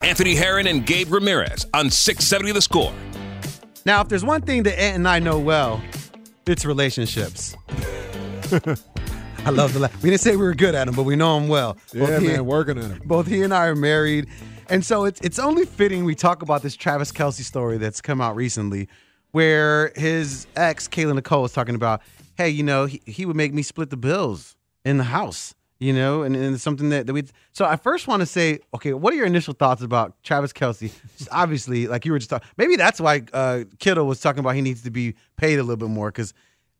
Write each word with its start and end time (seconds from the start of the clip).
Anthony 0.00 0.36
Herron 0.36 0.68
and 0.68 0.86
Gabe 0.86 1.12
Ramirez 1.12 1.66
on 1.74 1.90
670 1.90 2.52
The 2.52 2.62
Score. 2.62 2.92
Now, 3.84 4.00
if 4.00 4.08
there's 4.08 4.24
one 4.24 4.42
thing 4.42 4.62
that 4.62 4.80
Ant 4.80 4.94
and 4.96 5.08
I 5.08 5.18
know 5.18 5.40
well, 5.40 5.82
it's 6.46 6.64
relationships. 6.64 7.56
I 9.44 9.50
love 9.50 9.72
the. 9.72 9.80
La- 9.80 9.88
we 10.02 10.10
didn't 10.10 10.20
say 10.20 10.32
we 10.32 10.42
were 10.42 10.54
good 10.54 10.74
at 10.76 10.84
them, 10.86 10.94
but 10.94 11.02
we 11.02 11.16
know 11.16 11.38
them 11.38 11.48
well. 11.48 11.76
Yeah, 11.92 12.06
Both 12.06 12.22
he- 12.22 12.28
man, 12.28 12.46
working 12.46 12.78
on 12.78 12.92
it. 12.92 13.08
Both 13.08 13.26
he 13.26 13.42
and 13.42 13.52
I 13.52 13.66
are 13.66 13.74
married, 13.74 14.28
and 14.68 14.84
so 14.84 15.04
it's 15.04 15.20
it's 15.20 15.38
only 15.38 15.64
fitting 15.66 16.04
we 16.04 16.14
talk 16.14 16.42
about 16.42 16.62
this 16.62 16.76
Travis 16.76 17.10
Kelce 17.10 17.42
story 17.42 17.76
that's 17.78 18.00
come 18.00 18.20
out 18.20 18.36
recently, 18.36 18.88
where 19.32 19.92
his 19.96 20.46
ex 20.54 20.86
Kayla 20.86 21.14
Nicole 21.16 21.42
was 21.42 21.52
talking 21.52 21.74
about, 21.74 22.02
hey, 22.36 22.48
you 22.50 22.62
know, 22.62 22.86
he, 22.86 23.02
he 23.04 23.26
would 23.26 23.36
make 23.36 23.52
me 23.52 23.62
split 23.62 23.90
the 23.90 23.96
bills 23.96 24.54
in 24.84 24.96
the 24.98 25.04
house, 25.04 25.54
you 25.80 25.92
know, 25.92 26.22
and, 26.22 26.34
and 26.34 26.54
it's 26.54 26.62
something 26.62 26.88
that, 26.90 27.06
that 27.06 27.12
we. 27.12 27.24
So 27.52 27.64
I 27.64 27.76
first 27.76 28.08
want 28.08 28.20
to 28.20 28.26
say, 28.26 28.60
okay, 28.74 28.92
what 28.94 29.12
are 29.12 29.16
your 29.16 29.26
initial 29.26 29.54
thoughts 29.54 29.82
about 29.82 30.20
Travis 30.22 30.52
Kelce? 30.52 30.92
Just 31.16 31.30
obviously, 31.30 31.86
like 31.86 32.04
you 32.04 32.12
were 32.12 32.18
just 32.18 32.30
talking, 32.30 32.48
maybe 32.56 32.76
that's 32.76 33.00
why 33.00 33.22
uh, 33.32 33.64
Kittle 33.78 34.06
was 34.06 34.20
talking 34.20 34.40
about 34.40 34.54
he 34.54 34.60
needs 34.60 34.82
to 34.82 34.90
be 34.90 35.14
paid 35.36 35.58
a 35.58 35.62
little 35.62 35.76
bit 35.76 35.88
more 35.88 36.10
because 36.10 36.34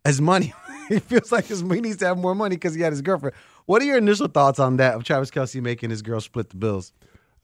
as 0.04 0.20
money, 0.20 0.52
he 0.88 0.98
feels 0.98 1.30
like 1.30 1.46
his, 1.46 1.60
he 1.60 1.80
needs 1.80 1.98
to 1.98 2.06
have 2.06 2.18
more 2.18 2.34
money 2.34 2.56
because 2.56 2.74
he 2.74 2.80
had 2.82 2.92
his 2.92 3.02
girlfriend. 3.02 3.36
What 3.66 3.82
are 3.82 3.84
your 3.84 3.98
initial 3.98 4.28
thoughts 4.28 4.58
on 4.58 4.78
that 4.78 4.94
of 4.94 5.04
Travis 5.04 5.30
Kelce 5.30 5.62
making 5.62 5.90
his 5.90 6.02
girl 6.02 6.20
split 6.20 6.50
the 6.50 6.56
bills? 6.56 6.92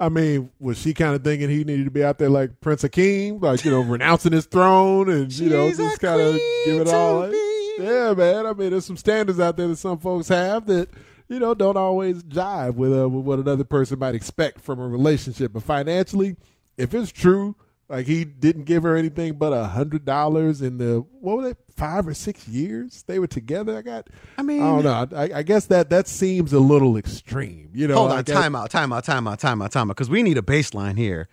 I 0.01 0.09
mean, 0.09 0.51
was 0.59 0.79
she 0.79 0.93
kind 0.93 1.15
of 1.15 1.23
thinking 1.23 1.49
he 1.51 1.63
needed 1.63 1.85
to 1.85 1.91
be 1.91 2.03
out 2.03 2.19
there 2.19 2.29
like 2.31 2.61
Prince 2.61 2.83
Akeem, 2.83 3.41
like 3.41 3.65
you 3.65 3.71
know, 3.71 3.81
renouncing 3.83 4.33
his 4.33 4.47
throne 4.47 5.09
and 5.09 5.33
you 5.33 5.51
know, 5.51 5.69
She's 5.69 5.79
a 5.79 5.85
just 5.85 6.01
kind 6.01 6.21
of 6.21 6.35
give 6.65 6.81
it 6.81 6.89
all? 6.89 7.33
Yeah, 7.79 8.15
man. 8.15 8.47
I 8.47 8.53
mean, 8.53 8.71
there's 8.71 8.87
some 8.87 8.97
standards 8.97 9.39
out 9.39 9.57
there 9.57 9.69
that 9.69 9.77
some 9.77 9.99
folks 9.99 10.29
have 10.29 10.67
that 10.67 10.89
you 11.29 11.39
know 11.39 11.55
don't 11.55 11.77
always 11.77 12.23
jive 12.23 12.75
with 12.75 12.93
uh, 12.99 13.09
with 13.09 13.25
what 13.25 13.39
another 13.39 13.65
person 13.65 13.99
might 13.99 14.15
expect 14.15 14.61
from 14.61 14.79
a 14.81 14.87
relationship. 14.89 15.53
But 15.53 15.63
financially, 15.63 16.37
if 16.77 16.93
it's 16.95 17.11
true, 17.13 17.57
like 17.89 18.07
he 18.07 18.25
didn't 18.25 18.65
give 18.65 18.83
her 18.83 18.97
anything 18.97 19.35
but 19.35 19.53
a 19.53 19.65
hundred 19.65 20.05
dollars 20.05 20.63
in 20.63 20.79
the 20.79 21.05
what 21.21 21.37
was 21.39 21.51
it 21.53 21.59
five 21.77 22.07
or 22.07 22.15
six 22.15 22.47
years 22.47 23.03
they 23.09 23.19
were 23.19 23.27
together. 23.27 23.77
I 23.77 23.83
got. 23.83 24.09
I 24.39 24.43
mean- 24.43 24.63
I 24.63 24.81
don't 24.81 24.85
know. 25.11 25.17
I, 25.19 25.39
I 25.39 25.43
guess 25.43 25.67
that 25.67 25.91
that 25.91 26.07
seems 26.07 26.53
a 26.53 26.61
little 26.61 26.97
extreme. 26.97 27.71
You 27.75 27.89
know, 27.89 27.97
Hold 27.97 28.13
on, 28.13 28.23
guess- 28.25 28.35
time 28.37 28.55
out, 28.55 28.71
time 28.71 28.93
out, 28.93 29.05
time 29.05 29.27
out, 29.27 29.39
time 29.41 29.61
out, 29.63 29.73
time 29.73 29.91
out, 29.91 29.97
because 29.97 30.09
we 30.11 30.23
need 30.23 30.39
a 30.39 30.43
baseline 30.43 30.97
here. 30.97 31.29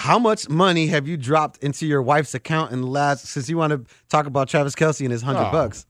How 0.00 0.18
much 0.18 0.50
money 0.50 0.88
have 0.88 1.08
you 1.08 1.16
dropped 1.16 1.62
into 1.64 1.86
your 1.86 2.02
wife's 2.02 2.34
account 2.34 2.72
in 2.72 2.82
the 2.82 2.86
last 2.86 3.24
since 3.24 3.48
you 3.48 3.56
want 3.56 3.70
to 3.72 3.94
talk 4.10 4.26
about 4.26 4.48
Travis 4.48 4.74
Kelce 4.74 5.00
and 5.00 5.10
his 5.12 5.22
hundred 5.22 5.48
Oh. 5.48 5.52
bucks? 5.52 5.86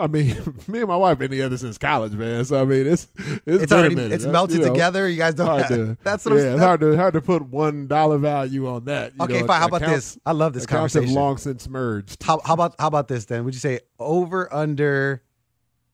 I 0.00 0.06
mean, 0.06 0.34
me 0.68 0.80
and 0.80 0.88
my 0.88 0.96
wife 0.96 1.18
been 1.18 1.30
together 1.30 1.56
since 1.58 1.78
college, 1.78 2.12
man. 2.12 2.44
So 2.44 2.60
I 2.60 2.64
mean, 2.64 2.86
it's 2.86 3.06
it's, 3.46 3.64
It's 3.64 3.72
already 3.72 3.94
minute. 3.94 4.12
it's 4.12 4.24
melted 4.26 4.58
you 4.58 4.64
know, 4.66 4.72
together. 4.72 5.08
You 5.08 5.16
guys 5.18 5.34
don't. 5.34 5.46
Hard 5.46 5.60
Have, 5.62 5.68
to, 5.70 5.98
that's 6.04 6.24
what 6.24 6.34
yeah, 6.36 6.48
I'm. 6.48 6.54
it's 6.54 6.62
hard 6.62 6.80
to 6.80 6.96
hard 6.96 7.14
to 7.14 7.20
put 7.20 7.42
one 7.48 7.86
dollar 7.86 8.18
value 8.18 8.66
on 8.68 8.86
that. 8.86 9.12
you 9.18 9.24
Okay, 9.24 9.40
know. 9.42 9.46
fine. 9.46 9.60
How 9.60 9.66
about 9.68 9.82
this? 9.82 10.18
I 10.26 10.32
love 10.32 10.52
this 10.54 10.64
accounts 10.64 10.94
have 10.94 11.08
long 11.08 11.36
since 11.36 11.68
merged. 11.68 12.22
How, 12.22 12.40
how 12.44 12.54
about 12.54 12.74
how 12.78 12.86
about 12.88 13.08
this 13.08 13.26
then? 13.26 13.44
Would 13.44 13.54
you 13.54 13.60
say 13.60 13.80
over 13.98 14.52
under 14.52 15.22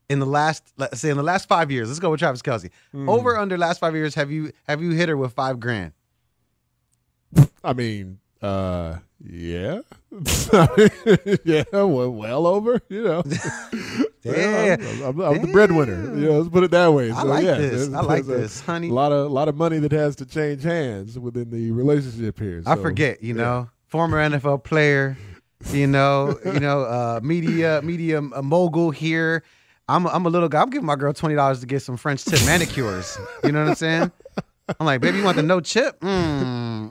in 0.08 0.20
the 0.20 0.26
last 0.26 0.62
let's 0.76 1.00
say 1.00 1.10
in 1.10 1.16
the 1.16 1.22
last 1.22 1.48
five 1.48 1.70
years? 1.70 1.88
Let's 1.88 1.98
go 2.00 2.10
with 2.10 2.20
Travis 2.20 2.42
Kelce. 2.42 2.70
Hmm. 2.92 3.08
Over 3.08 3.36
under 3.36 3.58
last 3.58 3.80
five 3.80 3.94
years, 3.94 4.14
have 4.14 4.30
you 4.30 4.52
have 4.68 4.80
you 4.80 4.90
hit 4.92 5.08
her 5.08 5.16
with 5.16 5.32
five 5.32 5.58
grand? 5.60 5.92
I 7.64 7.72
mean, 7.72 8.18
uh, 8.42 8.96
yeah, 9.24 9.80
yeah, 11.44 11.64
well, 11.72 12.10
well 12.10 12.46
over, 12.46 12.80
you 12.88 13.02
know. 13.04 13.22
Yeah. 14.26 14.76
I'm, 14.80 15.02
I'm- 15.04 15.20
I'm 15.20 15.40
the 15.42 15.52
breadwinner. 15.52 16.02
You 16.18 16.26
know, 16.26 16.38
let's 16.38 16.48
put 16.48 16.64
it 16.64 16.72
that 16.72 16.92
way. 16.92 17.12
I 17.12 17.20
So, 17.22 17.26
like 17.28 17.44
yeah, 17.44 17.54
this. 17.58 17.94
I 17.94 18.00
like 18.00 18.22
a 18.22 18.26
this, 18.26 18.60
honey. 18.60 18.88
A 18.88 18.92
lot 18.92 19.12
of 19.12 19.26
a 19.26 19.32
lot 19.32 19.46
of 19.46 19.54
money 19.56 19.78
that 19.78 19.92
has 19.92 20.16
to 20.16 20.26
change 20.26 20.64
hands 20.64 21.16
within 21.16 21.48
the 21.50 21.70
relationship 21.70 22.36
here. 22.40 22.60
I 22.66 22.74
forget, 22.74 23.22
you 23.22 23.36
yeah. 23.36 23.42
know, 23.42 23.68
former 23.86 24.18
NFL 24.28 24.64
player, 24.64 25.16
you 25.70 25.86
know, 25.86 26.36
you 26.44 26.58
know, 26.58 26.80
uh, 26.82 27.20
media 27.22 27.80
media 27.84 28.20
mogul 28.20 28.90
here. 28.90 29.44
I'm 29.88 30.06
a, 30.06 30.08
I'm 30.08 30.26
a 30.26 30.28
little 30.28 30.48
guy. 30.48 30.60
I'm 30.60 30.70
giving 30.70 30.86
my 30.86 30.96
girl 30.96 31.12
twenty 31.12 31.36
dollars 31.36 31.60
to 31.60 31.66
get 31.66 31.82
some 31.82 31.96
French 31.96 32.24
tip 32.24 32.44
manicures. 32.46 33.16
You 33.44 33.52
know 33.52 33.60
what 33.62 33.68
I'm 33.68 33.74
saying? 33.76 34.12
I'm 34.80 34.86
like, 34.86 35.00
baby, 35.00 35.18
you 35.18 35.24
want 35.24 35.36
the 35.36 35.44
no 35.44 35.60
chip? 35.60 36.00
Mm, 36.00 36.90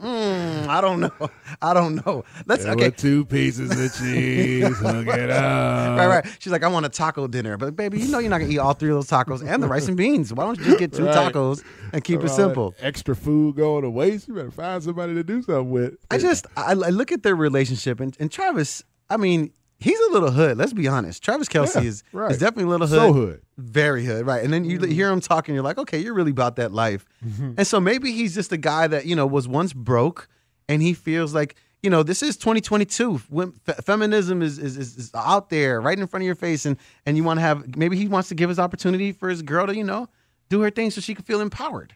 Mm, 0.66 0.70
I 0.70 0.80
don't 0.80 1.00
know. 1.00 1.30
I 1.62 1.74
don't 1.74 2.06
know. 2.06 2.24
Let's 2.46 2.64
There 2.64 2.72
okay. 2.74 2.90
two 2.90 3.24
pieces 3.24 3.70
of 3.70 3.98
cheese. 3.98 4.78
Hook 4.78 5.06
it 5.08 5.30
up. 5.30 5.98
Right, 5.98 6.06
right. 6.06 6.36
She's 6.38 6.52
like, 6.52 6.62
I 6.62 6.68
want 6.68 6.86
a 6.86 6.88
taco 6.88 7.26
dinner, 7.26 7.56
but 7.56 7.76
baby, 7.76 8.00
you 8.00 8.08
know 8.08 8.18
you're 8.18 8.30
not 8.30 8.38
gonna 8.38 8.52
eat 8.52 8.58
all 8.58 8.74
three 8.74 8.90
of 8.90 8.96
those 8.96 9.08
tacos 9.08 9.46
and 9.46 9.62
the 9.62 9.68
rice 9.68 9.88
and 9.88 9.96
beans. 9.96 10.32
Why 10.32 10.44
don't 10.44 10.58
you 10.58 10.64
just 10.64 10.78
get 10.78 10.92
two 10.92 11.06
Right. 11.06 11.32
tacos 11.32 11.62
and 11.92 12.02
keep 12.02 12.22
it 12.22 12.30
simple? 12.30 12.74
Extra 12.80 13.14
food 13.16 13.56
going 13.56 13.82
to 13.82 13.90
waste. 13.90 14.28
You 14.28 14.34
better 14.34 14.50
find 14.50 14.82
somebody 14.82 15.14
to 15.14 15.22
do 15.22 15.42
something 15.42 15.70
with. 15.70 15.94
I 16.10 16.18
just 16.18 16.46
I, 16.56 16.72
I 16.72 16.74
look 16.90 17.12
at 17.12 17.22
their 17.22 17.36
relationship 17.36 18.00
and, 18.00 18.16
and 18.18 18.30
Travis. 18.30 18.82
I 19.08 19.16
mean, 19.16 19.52
he's 19.78 19.98
a 20.08 20.12
little 20.12 20.30
hood. 20.32 20.56
Let's 20.58 20.72
be 20.72 20.88
honest. 20.88 21.22
Travis 21.22 21.48
Kelce 21.48 21.76
Yeah, 21.76 21.82
is 21.88 22.02
right. 22.12 22.30
is 22.30 22.38
definitely 22.38 22.64
a 22.64 22.68
little 22.68 22.86
hood. 22.86 22.98
So 22.98 23.12
hood. 23.12 23.42
Very 23.58 24.04
hood, 24.04 24.26
right? 24.26 24.42
And 24.42 24.52
then 24.52 24.64
you 24.64 24.78
mm-hmm. 24.78 24.90
hear 24.90 25.10
him 25.10 25.20
talking, 25.20 25.54
you're 25.54 25.64
like, 25.64 25.78
okay, 25.78 25.98
you're 25.98 26.14
really 26.14 26.30
about 26.32 26.56
that 26.56 26.72
life. 26.72 27.06
Mm-hmm. 27.24 27.52
And 27.58 27.66
so 27.66 27.80
maybe 27.80 28.10
he's 28.12 28.34
just 28.34 28.52
a 28.52 28.56
guy 28.56 28.86
that 28.88 29.06
you 29.06 29.14
know 29.16 29.26
was 29.26 29.46
once 29.46 29.72
broke, 29.72 30.28
and 30.68 30.82
he 30.82 30.94
feels 30.94 31.34
like 31.34 31.56
you 31.82 31.90
know 31.90 32.02
this 32.02 32.22
is 32.22 32.36
2022. 32.36 33.18
When 33.28 33.52
fe- 33.52 33.74
feminism 33.84 34.42
is, 34.42 34.58
is 34.58 34.76
is 34.76 35.10
out 35.14 35.50
there, 35.50 35.80
right 35.80 35.98
in 35.98 36.06
front 36.06 36.22
of 36.22 36.26
your 36.26 36.34
face, 36.34 36.66
and 36.66 36.76
and 37.04 37.16
you 37.16 37.24
want 37.24 37.38
to 37.38 37.42
have 37.42 37.76
maybe 37.76 37.96
he 37.96 38.08
wants 38.08 38.28
to 38.30 38.34
give 38.34 38.48
his 38.48 38.58
opportunity 38.58 39.12
for 39.12 39.28
his 39.28 39.42
girl 39.42 39.66
to 39.66 39.76
you 39.76 39.84
know 39.84 40.08
do 40.48 40.60
her 40.62 40.70
thing 40.70 40.90
so 40.90 41.00
she 41.00 41.14
can 41.14 41.24
feel 41.24 41.40
empowered. 41.40 41.94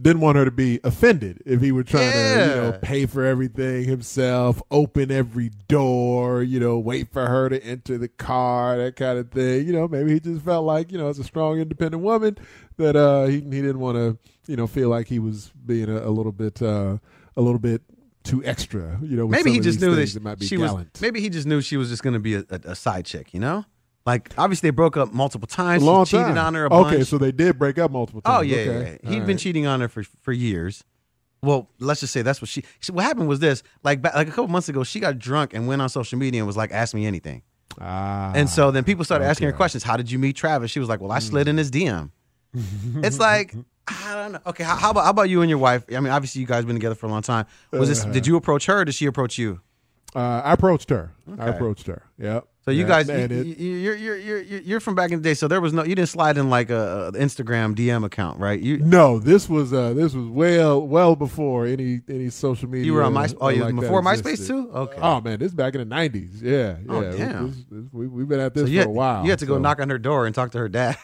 Didn't 0.00 0.22
want 0.22 0.38
her 0.38 0.46
to 0.46 0.50
be 0.50 0.80
offended 0.84 1.42
if 1.44 1.60
he 1.60 1.70
were 1.70 1.82
trying 1.82 2.12
to, 2.12 2.18
you 2.18 2.62
know, 2.62 2.78
pay 2.80 3.04
for 3.04 3.26
everything 3.26 3.84
himself, 3.84 4.62
open 4.70 5.10
every 5.10 5.50
door, 5.68 6.42
you 6.42 6.58
know, 6.58 6.78
wait 6.78 7.12
for 7.12 7.26
her 7.26 7.50
to 7.50 7.62
enter 7.62 7.98
the 7.98 8.08
car, 8.08 8.78
that 8.78 8.96
kind 8.96 9.18
of 9.18 9.30
thing. 9.30 9.66
You 9.66 9.74
know, 9.74 9.86
maybe 9.86 10.14
he 10.14 10.20
just 10.20 10.46
felt 10.46 10.64
like, 10.64 10.90
you 10.90 10.96
know, 10.96 11.08
as 11.08 11.18
a 11.18 11.24
strong, 11.24 11.58
independent 11.58 12.02
woman, 12.02 12.38
that 12.78 12.96
uh, 12.96 13.26
he 13.26 13.34
he 13.34 13.40
didn't 13.60 13.80
want 13.80 13.96
to, 13.98 14.16
you 14.46 14.56
know, 14.56 14.66
feel 14.66 14.88
like 14.88 15.08
he 15.08 15.18
was 15.18 15.52
being 15.66 15.90
a, 15.90 15.98
a 15.98 16.10
little 16.10 16.32
bit, 16.32 16.62
uh, 16.62 16.96
a 17.36 17.42
little 17.42 17.60
bit 17.60 17.82
too 18.24 18.44
extra. 18.44 18.98
You 19.02 19.16
know, 19.16 19.26
with 19.26 19.36
maybe 19.38 19.52
he 19.52 19.60
just 19.60 19.80
knew 19.80 19.94
things 19.96 20.14
that 20.14 20.22
might 20.22 20.38
be 20.38 20.46
she 20.46 20.56
gallant. 20.56 20.90
was. 20.94 21.02
Maybe 21.02 21.20
he 21.20 21.28
just 21.28 21.46
knew 21.46 21.60
she 21.60 21.76
was 21.76 21.88
just 21.90 22.02
going 22.02 22.14
to 22.14 22.20
be 22.20 22.34
a, 22.34 22.44
a, 22.50 22.60
a 22.70 22.74
side 22.74 23.04
chick. 23.04 23.32
You 23.34 23.40
know, 23.40 23.64
like 24.06 24.30
obviously 24.38 24.68
they 24.68 24.74
broke 24.74 24.96
up 24.96 25.12
multiple 25.12 25.46
a 25.50 25.54
times. 25.54 25.82
long 25.82 26.04
she 26.04 26.12
cheated 26.16 26.34
time. 26.36 26.46
on 26.46 26.54
her 26.54 26.64
a 26.66 26.70
bunch. 26.70 26.94
Okay, 26.94 27.04
so 27.04 27.18
they 27.18 27.32
did 27.32 27.58
break 27.58 27.78
up 27.78 27.90
multiple 27.90 28.20
times. 28.20 28.38
oh 28.38 28.42
yeah, 28.42 28.56
okay. 28.56 28.66
yeah, 28.72 28.96
yeah. 29.02 29.10
he'd 29.10 29.20
All 29.20 29.26
been 29.26 29.36
cheating 29.38 29.66
on 29.66 29.80
her 29.80 29.88
for 29.88 30.02
for 30.22 30.32
years. 30.32 30.84
Well, 31.44 31.68
let's 31.80 31.98
just 32.00 32.12
say 32.12 32.22
that's 32.22 32.40
what 32.40 32.48
she. 32.48 32.62
she- 32.78 32.92
What 32.92 33.04
happened 33.04 33.28
was 33.28 33.40
this: 33.40 33.62
like 33.82 34.00
ba- 34.00 34.12
like 34.14 34.28
a 34.28 34.30
couple 34.30 34.48
months 34.48 34.68
ago, 34.68 34.84
she 34.84 35.00
got 35.00 35.18
drunk 35.18 35.54
and 35.54 35.66
went 35.66 35.82
on 35.82 35.88
social 35.88 36.18
media 36.18 36.40
and 36.40 36.46
was 36.46 36.56
like, 36.56 36.70
"Ask 36.70 36.94
me 36.94 37.04
anything." 37.06 37.42
Ah, 37.80 38.32
And 38.34 38.48
so 38.50 38.70
then 38.70 38.84
people 38.84 39.04
started 39.04 39.24
asking 39.24 39.46
her 39.46 39.52
questions. 39.52 39.82
How 39.82 39.96
did 39.96 40.10
you 40.10 40.18
meet 40.18 40.36
Travis? 40.36 40.70
She 40.70 40.78
was 40.78 40.88
like, 40.88 41.00
"Well, 41.00 41.10
I 41.10 41.18
slid 41.18 41.48
in 41.48 41.56
his 41.56 41.70
DM." 41.70 42.10
it's 43.02 43.18
like 43.18 43.54
I 43.88 44.14
don't 44.14 44.32
know. 44.32 44.38
Okay, 44.46 44.64
how, 44.64 44.76
how 44.76 44.90
about 44.90 45.04
how 45.04 45.10
about 45.10 45.28
you 45.28 45.40
and 45.42 45.48
your 45.50 45.58
wife? 45.58 45.84
I 45.94 46.00
mean, 46.00 46.12
obviously 46.12 46.40
you 46.40 46.46
guys 46.46 46.64
been 46.64 46.76
together 46.76 46.94
for 46.94 47.06
a 47.06 47.10
long 47.10 47.22
time. 47.22 47.46
Was 47.72 47.88
this? 47.88 48.04
Did 48.04 48.26
you 48.26 48.36
approach 48.36 48.66
her? 48.66 48.80
or 48.80 48.84
Did 48.84 48.94
she 48.94 49.06
approach 49.06 49.38
you? 49.38 49.60
uh, 50.14 50.42
I 50.44 50.52
approached 50.52 50.90
her. 50.90 51.12
I 51.26 51.32
Okay. 51.32 51.48
approached 51.56 51.86
her. 51.86 52.02
Yep. 52.18 52.46
So 52.64 52.70
you 52.70 52.82
Yeah, 52.82 52.86
guys, 52.88 53.08
you, 53.08 53.14
it- 53.14 53.30
you, 53.58 53.74
you're, 53.76 53.96
you're 53.96 54.16
you're 54.18 54.40
you're 54.42 54.60
you're 54.60 54.80
from 54.80 54.94
back 54.94 55.10
in 55.10 55.18
the 55.20 55.22
day. 55.28 55.34
So 55.34 55.48
there 55.48 55.60
was 55.60 55.72
no, 55.72 55.82
you 55.82 55.96
didn't 55.96 56.10
slide 56.10 56.38
in 56.38 56.48
like 56.48 56.70
a, 56.70 57.08
a 57.08 57.12
Instagram 57.12 57.74
DM 57.74 58.04
account, 58.04 58.38
right? 58.38 58.60
You 58.60 58.78
no, 58.78 59.18
this 59.18 59.48
was 59.48 59.72
uh, 59.72 59.94
this 59.94 60.14
was 60.14 60.28
well 60.28 60.86
well 60.86 61.16
before 61.16 61.66
any 61.66 62.02
any 62.08 62.28
social 62.30 62.68
media. 62.68 62.84
you 62.86 62.94
were 62.94 63.02
on 63.02 63.14
MySpace. 63.14 63.36
Oh, 63.40 63.48
you 63.48 63.64
like 63.64 63.74
that 63.74 63.80
before 63.80 64.00
MySpace 64.02 64.30
existed. 64.34 64.52
too? 64.52 64.70
Okay. 64.72 64.98
Oh 65.02 65.20
man, 65.20 65.40
this 65.40 65.48
is 65.48 65.54
back 65.54 65.74
in 65.74 65.80
the 65.80 65.84
nineties. 65.86 66.40
Yeah, 66.40 66.76
yeah. 66.78 66.84
Oh, 66.88 67.02
damn. 67.16 67.46
this- 67.48 67.64
this- 67.68 67.92
we, 67.92 68.06
we've 68.06 68.28
been 68.28 68.38
at 68.38 68.54
this 68.54 68.62
so 68.62 68.66
for 68.68 68.72
had, 68.78 68.86
a 68.86 68.90
while. 68.90 69.24
you 69.24 69.30
had 69.30 69.40
to 69.40 69.46
go 69.46 69.54
so- 69.56 69.60
knock 69.60 69.80
on 69.80 69.90
her 69.90 69.98
door 69.98 70.26
and 70.26 70.34
talk 70.34 70.52
to 70.52 70.58
her 70.58 70.68
dad. 70.68 70.96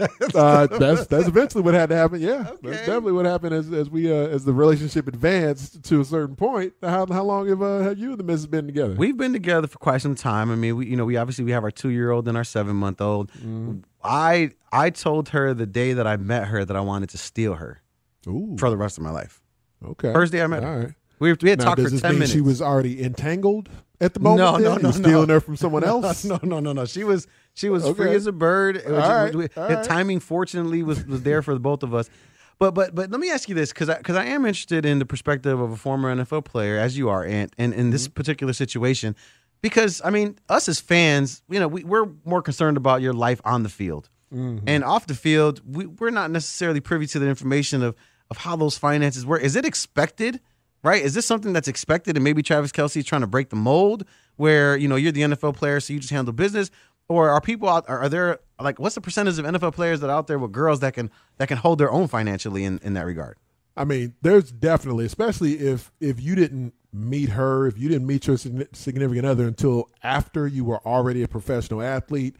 uh, 0.34 0.66
that's 0.66 1.06
that's 1.06 1.28
eventually 1.28 1.62
what 1.62 1.74
had 1.74 1.88
to 1.90 1.96
happen. 1.96 2.20
Yeah, 2.20 2.46
Okay. 2.48 2.56
that's 2.70 2.78
definitely 2.80 3.12
what 3.12 3.24
happened 3.26 3.54
as 3.54 3.70
as 3.72 3.88
we 3.90 4.10
uh, 4.10 4.14
as 4.14 4.44
the 4.44 4.52
relationship 4.52 5.06
advanced 5.06 5.84
to 5.84 6.00
a 6.00 6.04
certain 6.04 6.34
point. 6.36 6.72
How 6.82 7.06
how 7.06 7.22
long 7.24 7.48
have 7.48 7.62
uh, 7.62 7.80
have 7.80 7.98
you 7.98 8.10
and 8.10 8.18
the 8.18 8.24
missus 8.24 8.46
been 8.46 8.66
together? 8.66 8.94
We've 8.94 9.16
been 9.16 9.32
together 9.32 9.66
for 9.68 9.78
quite 9.78 10.00
some 10.02 10.14
time. 10.14 10.50
I 10.50 10.56
mean, 10.56 10.76
we 10.76 10.86
you 10.86 10.96
know 10.96 11.04
we 11.04 11.16
obviously 11.16 11.44
we 11.44 11.52
have 11.52 11.62
our 11.64 11.70
two 11.70 11.90
year 11.90 12.10
old 12.10 12.26
and 12.28 12.36
our 12.36 12.44
seven 12.44 12.76
month 12.76 13.00
old. 13.00 13.30
Mm-hmm. 13.32 13.80
I 14.02 14.50
I 14.72 14.90
told 14.90 15.28
her 15.30 15.54
the 15.54 15.66
day 15.66 15.92
that 15.92 16.06
I 16.06 16.16
met 16.16 16.48
her 16.48 16.64
that 16.64 16.76
I 16.76 16.80
wanted 16.80 17.10
to 17.10 17.18
steal 17.18 17.54
her 17.54 17.82
Ooh, 18.26 18.56
for 18.58 18.70
the 18.70 18.76
rest 18.76 18.98
of 18.98 19.04
my 19.04 19.10
life. 19.10 19.40
okay. 19.84 20.12
First 20.12 20.32
day 20.32 20.42
I 20.42 20.46
met 20.48 20.64
All 20.64 20.72
her. 20.72 20.78
right. 20.80 20.94
We 21.22 21.32
we 21.40 21.50
had 21.50 21.58
Now, 21.60 21.64
talked 21.66 21.76
does 21.78 21.86
for 21.86 21.90
this 21.90 22.00
ten 22.02 22.10
mean 22.12 22.18
minutes. 22.20 22.32
she 22.32 22.40
was 22.40 22.60
already 22.60 23.02
entangled 23.02 23.68
at 24.00 24.14
the 24.14 24.20
moment? 24.20 24.38
No, 24.40 24.52
then? 24.52 24.62
no, 24.64 24.76
You 24.76 24.82
no, 24.82 24.90
stealing 24.90 25.28
no. 25.28 25.34
her 25.34 25.40
from 25.40 25.56
someone 25.56 25.84
else? 25.92 26.24
no, 26.24 26.38
no, 26.42 26.60
no, 26.60 26.72
no. 26.72 26.84
She 26.84 27.04
was 27.04 27.26
she 27.54 27.68
was 27.68 27.84
Okay. 27.84 27.94
free 28.04 28.14
as 28.14 28.26
a 28.26 28.32
bird. 28.32 28.82
All 28.86 28.92
right, 28.92 29.34
we- 29.34 29.48
all 29.56 29.68
the 29.68 29.82
timing, 29.84 30.20
fortunately, 30.20 30.82
was 30.82 31.06
was 31.06 31.22
there 31.22 31.40
for 31.42 31.54
the 31.54 31.60
both 31.60 31.82
of 31.82 31.94
us. 31.94 32.10
But 32.58 32.74
but 32.74 32.94
but 32.94 33.10
let 33.10 33.18
me 33.20 33.30
ask 33.30 33.48
you 33.48 33.54
this, 33.54 33.72
because 33.72 33.88
because 33.96 34.16
I, 34.16 34.24
am 34.26 34.44
interested 34.46 34.84
in 34.84 34.98
the 34.98 35.06
perspective 35.06 35.58
of 35.60 35.70
a 35.72 35.76
former 35.76 36.14
NFL 36.14 36.44
player, 36.44 36.76
as 36.78 36.96
you 36.98 37.08
are, 37.08 37.24
and 37.24 37.50
and 37.58 37.72
in 37.74 37.90
this 37.90 38.04
Mm-hmm. 38.08 38.14
particular 38.14 38.52
situation, 38.52 39.16
because 39.62 40.00
I 40.04 40.10
mean, 40.10 40.38
us 40.48 40.68
as 40.68 40.80
fans, 40.80 41.42
you 41.48 41.58
know, 41.60 41.68
we, 41.68 41.82
we're 41.84 42.08
more 42.24 42.42
concerned 42.42 42.76
about 42.76 43.00
your 43.00 43.12
life 43.14 43.40
on 43.44 43.62
the 43.62 43.68
field, 43.68 44.08
Mm-hmm. 44.34 44.64
and 44.66 44.82
off 44.84 45.06
the 45.06 45.14
field, 45.14 45.60
we, 45.66 45.86
we're 45.86 46.10
not 46.10 46.30
necessarily 46.30 46.80
privy 46.80 47.06
to 47.08 47.18
the 47.18 47.28
information 47.28 47.82
of 47.82 47.94
of 48.30 48.38
how 48.38 48.56
those 48.56 48.78
finances 48.78 49.26
work. 49.26 49.42
Is 49.42 49.56
it 49.56 49.64
expected? 49.64 50.40
Right? 50.82 51.02
Is 51.02 51.14
this 51.14 51.26
something 51.26 51.52
that's 51.52 51.68
expected? 51.68 52.16
And 52.16 52.24
maybe 52.24 52.42
Travis 52.42 52.72
Kelce 52.72 52.96
is 52.96 53.04
trying 53.04 53.20
to 53.20 53.26
break 53.26 53.50
the 53.50 53.56
mold 53.56 54.04
where, 54.36 54.76
you 54.76 54.88
know, 54.88 54.96
you're 54.96 55.12
the 55.12 55.22
NFL 55.22 55.54
player, 55.54 55.78
so 55.78 55.92
you 55.92 56.00
just 56.00 56.12
handle 56.12 56.32
business? 56.32 56.70
Or 57.08 57.30
are 57.30 57.40
people 57.40 57.68
out 57.68 57.84
are, 57.88 58.08
there 58.08 58.40
like 58.60 58.78
what's 58.78 58.94
the 58.94 59.00
percentage 59.00 59.38
of 59.38 59.44
NFL 59.44 59.74
players 59.74 60.00
that 60.00 60.08
are 60.08 60.16
out 60.16 60.26
there 60.28 60.38
with 60.38 60.52
girls 60.52 60.80
that 60.80 60.94
can 60.94 61.10
that 61.38 61.48
can 61.48 61.58
hold 61.58 61.78
their 61.78 61.90
own 61.90 62.08
financially 62.08 62.64
in, 62.64 62.78
in 62.82 62.94
that 62.94 63.06
regard? 63.06 63.36
I 63.76 63.84
mean, 63.84 64.14
there's 64.22 64.50
definitely, 64.52 65.04
especially 65.04 65.54
if 65.54 65.92
if 66.00 66.20
you 66.20 66.34
didn't 66.34 66.74
meet 66.92 67.30
her, 67.30 67.66
if 67.66 67.78
you 67.78 67.88
didn't 67.88 68.06
meet 68.06 68.26
your 68.26 68.36
significant 68.36 69.26
other 69.26 69.46
until 69.46 69.88
after 70.02 70.46
you 70.46 70.64
were 70.64 70.86
already 70.86 71.22
a 71.22 71.28
professional 71.28 71.82
athlete, 71.82 72.36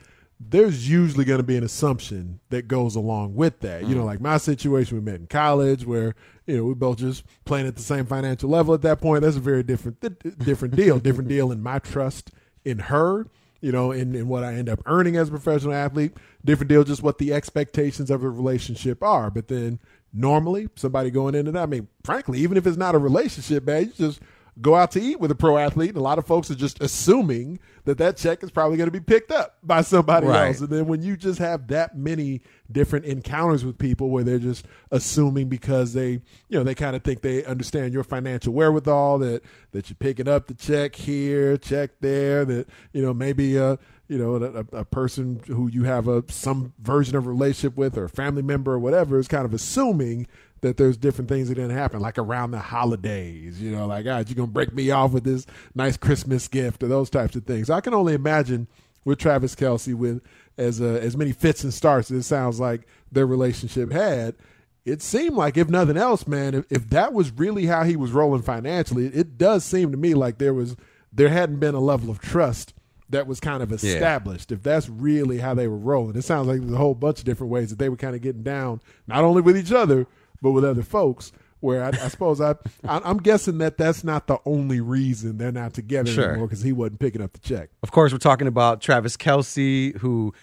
there's 0.48 0.88
usually 0.88 1.24
going 1.24 1.38
to 1.38 1.44
be 1.44 1.56
an 1.56 1.64
assumption 1.64 2.40
that 2.50 2.68
goes 2.68 2.96
along 2.96 3.34
with 3.34 3.60
that. 3.60 3.86
You 3.86 3.94
know, 3.94 4.02
mm. 4.02 4.06
like 4.06 4.20
my 4.20 4.38
situation, 4.38 4.96
we 4.96 5.04
met 5.04 5.20
in 5.20 5.26
college, 5.26 5.84
where 5.86 6.14
you 6.46 6.56
know 6.56 6.64
we 6.64 6.74
both 6.74 6.98
just 6.98 7.24
playing 7.44 7.66
at 7.66 7.76
the 7.76 7.82
same 7.82 8.06
financial 8.06 8.50
level 8.50 8.74
at 8.74 8.82
that 8.82 9.00
point. 9.00 9.22
That's 9.22 9.36
a 9.36 9.40
very 9.40 9.62
different 9.62 10.00
different 10.38 10.76
deal. 10.76 10.98
different 10.98 11.28
deal 11.28 11.52
in 11.52 11.62
my 11.62 11.78
trust 11.78 12.30
in 12.64 12.78
her. 12.78 13.26
You 13.60 13.70
know, 13.70 13.92
in, 13.92 14.16
in 14.16 14.26
what 14.26 14.42
I 14.42 14.54
end 14.54 14.68
up 14.68 14.82
earning 14.86 15.16
as 15.16 15.28
a 15.28 15.30
professional 15.30 15.72
athlete. 15.72 16.16
Different 16.44 16.68
deal, 16.68 16.82
just 16.82 17.02
what 17.02 17.18
the 17.18 17.32
expectations 17.32 18.10
of 18.10 18.24
a 18.24 18.28
relationship 18.28 19.04
are. 19.04 19.30
But 19.30 19.46
then 19.46 19.78
normally 20.12 20.68
somebody 20.74 21.12
going 21.12 21.36
into 21.36 21.52
that, 21.52 21.62
I 21.62 21.66
mean, 21.66 21.86
frankly, 22.02 22.40
even 22.40 22.56
if 22.56 22.66
it's 22.66 22.76
not 22.76 22.96
a 22.96 22.98
relationship, 22.98 23.64
man, 23.64 23.84
you 23.84 23.92
just 23.92 24.20
go 24.60 24.74
out 24.74 24.90
to 24.92 25.00
eat 25.00 25.18
with 25.18 25.30
a 25.30 25.34
pro 25.34 25.56
athlete, 25.56 25.90
and 25.90 25.98
a 25.98 26.02
lot 26.02 26.18
of 26.18 26.26
folks 26.26 26.50
are 26.50 26.54
just 26.54 26.80
assuming 26.82 27.58
that 27.84 27.98
that 27.98 28.16
check 28.16 28.42
is 28.44 28.50
probably 28.50 28.76
going 28.76 28.86
to 28.86 28.92
be 28.92 29.00
picked 29.00 29.30
up 29.32 29.56
by 29.62 29.80
somebody 29.80 30.26
Right. 30.26 30.48
else. 30.48 30.60
And 30.60 30.68
then 30.68 30.86
when 30.86 31.02
you 31.02 31.16
just 31.16 31.38
have 31.38 31.68
that 31.68 31.96
many 31.96 32.42
different 32.70 33.06
encounters 33.06 33.64
with 33.64 33.78
people 33.78 34.10
where 34.10 34.22
they're 34.22 34.38
just 34.38 34.66
assuming 34.90 35.48
because 35.48 35.94
they, 35.94 36.10
you 36.10 36.20
know, 36.50 36.62
they 36.62 36.74
kind 36.74 36.94
of 36.94 37.02
think 37.02 37.22
they 37.22 37.44
understand 37.44 37.92
your 37.92 38.04
financial 38.04 38.52
wherewithal 38.52 39.18
that 39.20 39.42
that 39.72 39.88
you're 39.88 39.96
picking 39.98 40.28
up 40.28 40.46
the 40.46 40.54
check 40.54 40.94
here, 40.94 41.56
check 41.56 41.90
there, 42.00 42.44
that 42.44 42.68
you 42.92 43.02
know 43.02 43.14
maybe 43.14 43.58
uh 43.58 43.76
you 44.12 44.18
know 44.18 44.36
a, 44.36 44.78
a 44.80 44.84
person 44.84 45.40
who 45.46 45.68
you 45.68 45.84
have 45.84 46.06
a 46.06 46.22
some 46.28 46.74
version 46.78 47.16
of 47.16 47.26
relationship 47.26 47.76
with 47.76 47.96
or 47.96 48.04
a 48.04 48.08
family 48.10 48.42
member 48.42 48.72
or 48.72 48.78
whatever 48.78 49.18
is 49.18 49.26
kind 49.26 49.46
of 49.46 49.54
assuming 49.54 50.26
that 50.60 50.76
there's 50.76 50.96
different 50.96 51.28
things 51.28 51.48
that 51.48 51.56
didn't 51.56 51.76
happen, 51.76 51.98
like 51.98 52.18
around 52.18 52.52
the 52.52 52.58
holidays, 52.60 53.60
you 53.60 53.74
know, 53.74 53.86
like, 53.86 54.04
God, 54.04 54.28
you're 54.28 54.36
going 54.36 54.48
to 54.48 54.52
break 54.52 54.72
me 54.72 54.92
off 54.92 55.10
with 55.10 55.24
this 55.24 55.44
nice 55.74 55.96
Christmas 55.96 56.46
gift 56.46 56.84
or 56.84 56.88
those 56.88 57.10
types 57.10 57.34
of 57.34 57.44
things. 57.44 57.68
I 57.68 57.80
can 57.80 57.94
only 57.94 58.14
imagine 58.14 58.68
with 59.04 59.18
Travis 59.18 59.56
Kelce, 59.56 59.92
with 59.94 60.22
as 60.56 60.80
uh, 60.80 61.00
as 61.02 61.16
many 61.16 61.32
fits 61.32 61.64
and 61.64 61.74
starts 61.74 62.10
as 62.10 62.18
it 62.18 62.22
sounds 62.22 62.60
like 62.60 62.86
their 63.10 63.26
relationship 63.26 63.90
had, 63.90 64.36
it 64.84 65.02
seemed 65.02 65.34
like, 65.34 65.56
if 65.56 65.68
nothing 65.68 65.96
else, 65.96 66.26
man, 66.26 66.54
if, 66.54 66.64
if 66.70 66.88
that 66.90 67.12
was 67.12 67.32
really 67.32 67.66
how 67.66 67.82
he 67.82 67.96
was 67.96 68.12
rolling 68.12 68.42
financially, 68.42 69.06
it 69.06 69.38
does 69.38 69.64
seem 69.64 69.90
to 69.90 69.96
me 69.96 70.14
like 70.14 70.38
there 70.38 70.54
was 70.54 70.76
there 71.12 71.28
hadn't 71.28 71.58
been 71.58 71.74
a 71.74 71.80
level 71.80 72.08
of 72.10 72.20
trust 72.20 72.72
that 73.12 73.26
was 73.26 73.40
kind 73.40 73.62
of 73.62 73.72
established. 73.72 74.50
If 74.52 74.62
that's 74.62 74.88
really 74.88 75.38
how 75.38 75.54
they 75.54 75.68
were 75.68 75.78
rolling, 75.78 76.16
it 76.16 76.22
sounds 76.22 76.48
like 76.48 76.60
there's 76.60 76.72
a 76.72 76.76
whole 76.76 76.94
bunch 76.94 77.20
of 77.20 77.24
different 77.24 77.52
ways 77.52 77.70
that 77.70 77.78
they 77.78 77.88
were 77.88 77.96
kind 77.96 78.14
of 78.16 78.20
getting 78.20 78.42
down, 78.42 78.80
not 79.06 79.22
only 79.24 79.40
with 79.40 79.56
each 79.56 79.72
other 79.72 80.06
but 80.42 80.50
with 80.50 80.64
other 80.64 80.82
folks. 80.82 81.32
Where 81.60 81.84
I, 81.84 81.90
I 81.90 82.08
suppose 82.08 82.40
I, 82.40 82.56
I, 82.88 83.00
I'm 83.04 83.18
guessing 83.18 83.58
that 83.58 83.78
that's 83.78 84.02
not 84.02 84.26
the 84.26 84.38
only 84.44 84.80
reason 84.80 85.38
they're 85.38 85.52
not 85.52 85.72
together 85.74 86.10
Sure. 86.10 86.30
anymore 86.30 86.48
because 86.48 86.62
he 86.62 86.72
wasn't 86.72 86.98
picking 86.98 87.22
up 87.22 87.32
the 87.32 87.38
check. 87.38 87.70
Of 87.84 87.92
course, 87.92 88.10
we're 88.10 88.18
talking 88.18 88.48
about 88.48 88.80
Travis 88.80 89.16
Kelce, 89.16 89.96
who 89.98 90.34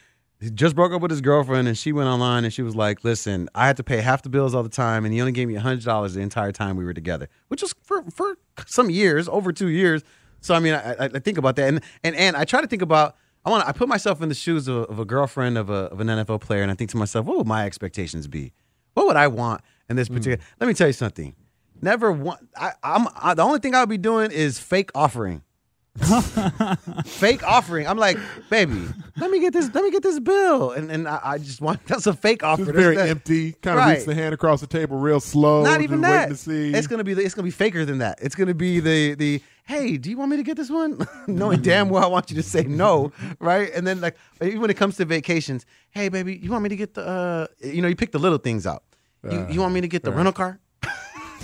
just 0.53 0.77
broke 0.77 0.93
up 0.93 1.01
with 1.01 1.11
his 1.11 1.19
girlfriend, 1.19 1.67
and 1.67 1.77
she 1.77 1.91
went 1.91 2.07
online 2.07 2.45
and 2.45 2.53
she 2.53 2.61
was 2.61 2.73
like, 2.73 3.03
"Listen, 3.03 3.49
I 3.53 3.67
had 3.67 3.75
to 3.75 3.83
pay 3.83 3.97
half 3.97 4.21
the 4.21 4.29
bills 4.29 4.55
all 4.55 4.63
the 4.63 4.69
time, 4.69 5.03
and 5.03 5.13
he 5.13 5.19
only 5.19 5.33
gave 5.33 5.49
me 5.49 5.55
hundred 5.55 5.83
dollars 5.83 6.13
the 6.13 6.21
entire 6.21 6.53
time 6.53 6.77
we 6.77 6.85
were 6.85 6.93
together, 6.93 7.27
which 7.49 7.61
was 7.61 7.75
for 7.83 8.03
for 8.09 8.37
some 8.67 8.89
years, 8.89 9.27
over 9.27 9.51
two 9.51 9.67
years." 9.67 10.01
So 10.41 10.53
I 10.53 10.59
mean, 10.59 10.73
I, 10.73 10.95
I 10.99 11.19
think 11.19 11.37
about 11.37 11.55
that, 11.57 11.67
and 11.67 11.81
and 12.03 12.15
and 12.15 12.35
I 12.35 12.45
try 12.45 12.61
to 12.61 12.67
think 12.67 12.81
about. 12.81 13.15
I 13.45 13.49
want. 13.49 13.67
I 13.67 13.71
put 13.71 13.87
myself 13.87 14.21
in 14.21 14.29
the 14.29 14.35
shoes 14.35 14.67
of, 14.67 14.85
of 14.89 14.99
a 14.99 15.05
girlfriend 15.05 15.57
of 15.57 15.69
a 15.69 15.85
of 15.91 15.99
an 15.99 16.07
NFL 16.07 16.41
player, 16.41 16.61
and 16.61 16.71
I 16.71 16.75
think 16.75 16.89
to 16.91 16.97
myself, 16.97 17.25
what 17.25 17.37
would 17.37 17.47
my 17.47 17.65
expectations 17.65 18.27
be? 18.27 18.53
What 18.93 19.07
would 19.07 19.15
I 19.15 19.27
want 19.27 19.61
in 19.89 19.95
this 19.95 20.09
mm. 20.09 20.15
particular? 20.15 20.39
Let 20.59 20.67
me 20.67 20.73
tell 20.73 20.87
you 20.87 20.93
something. 20.93 21.35
Never 21.81 22.11
want. 22.11 22.47
I, 22.57 22.73
I'm 22.83 23.07
I, 23.15 23.33
the 23.33 23.43
only 23.43 23.59
thing 23.59 23.75
I 23.75 23.79
would 23.81 23.89
be 23.89 23.97
doing 23.97 24.31
is 24.31 24.59
fake 24.59 24.91
offering 24.93 25.41
fake 27.05 27.43
offering. 27.43 27.87
I'm 27.87 27.97
like, 27.97 28.17
baby, 28.49 28.87
let 29.17 29.29
me 29.31 29.39
get 29.39 29.53
this, 29.53 29.73
let 29.73 29.83
me 29.83 29.91
get 29.91 30.03
this 30.03 30.19
bill, 30.19 30.71
and 30.71 30.91
and 30.91 31.07
I, 31.07 31.19
I 31.23 31.37
just 31.37 31.61
want 31.61 31.83
that's 31.87 32.07
a 32.07 32.13
fake 32.13 32.43
offer. 32.43 32.63
Just 32.65 32.73
That's 32.73 32.83
very 32.83 32.95
that- 32.95 33.09
empty, 33.09 33.53
kind 33.53 33.77
of 33.79 33.85
Right. 33.85 33.97
reach 33.97 34.05
the 34.05 34.15
hand 34.15 34.33
across 34.33 34.61
the 34.61 34.67
table 34.67 34.97
real 34.97 35.19
slow. 35.19 35.63
Not 35.63 35.81
even 35.81 36.01
that. 36.01 36.31
It's 36.31 36.87
gonna 36.87 37.03
be 37.03 37.13
the, 37.13 37.23
it's 37.23 37.33
gonna 37.35 37.45
be 37.45 37.51
faker 37.51 37.85
than 37.85 37.99
that. 37.99 38.19
It's 38.21 38.35
gonna 38.35 38.53
be 38.53 38.79
the 38.79 39.15
the 39.15 39.41
hey, 39.65 39.97
do 39.97 40.09
you 40.09 40.17
want 40.17 40.31
me 40.31 40.37
to 40.37 40.43
get 40.43 40.57
this 40.57 40.69
one? 40.69 41.05
Knowing 41.27 41.61
damn 41.61 41.89
well 41.89 42.03
I 42.03 42.07
want 42.07 42.29
you 42.31 42.35
to 42.37 42.43
say 42.43 42.63
no, 42.63 43.11
right? 43.39 43.71
And 43.73 43.85
then 43.85 44.01
like 44.01 44.17
even 44.41 44.61
when 44.61 44.69
it 44.69 44.77
comes 44.77 44.97
to 44.97 45.05
vacations, 45.05 45.65
hey 45.91 46.09
baby, 46.09 46.37
you 46.41 46.49
want 46.51 46.63
me 46.63 46.69
to 46.69 46.75
get 46.75 46.93
the 46.95 47.05
uh, 47.07 47.47
you 47.61 47.81
know 47.81 47.87
you 47.87 47.95
pick 47.95 48.11
the 48.11 48.19
little 48.19 48.37
things 48.39 48.65
out. 48.65 48.83
You, 49.29 49.45
you 49.49 49.59
want 49.59 49.73
me 49.73 49.81
to 49.81 49.87
get 49.89 50.03
the 50.03 50.11
rental 50.11 50.31
car? 50.31 50.59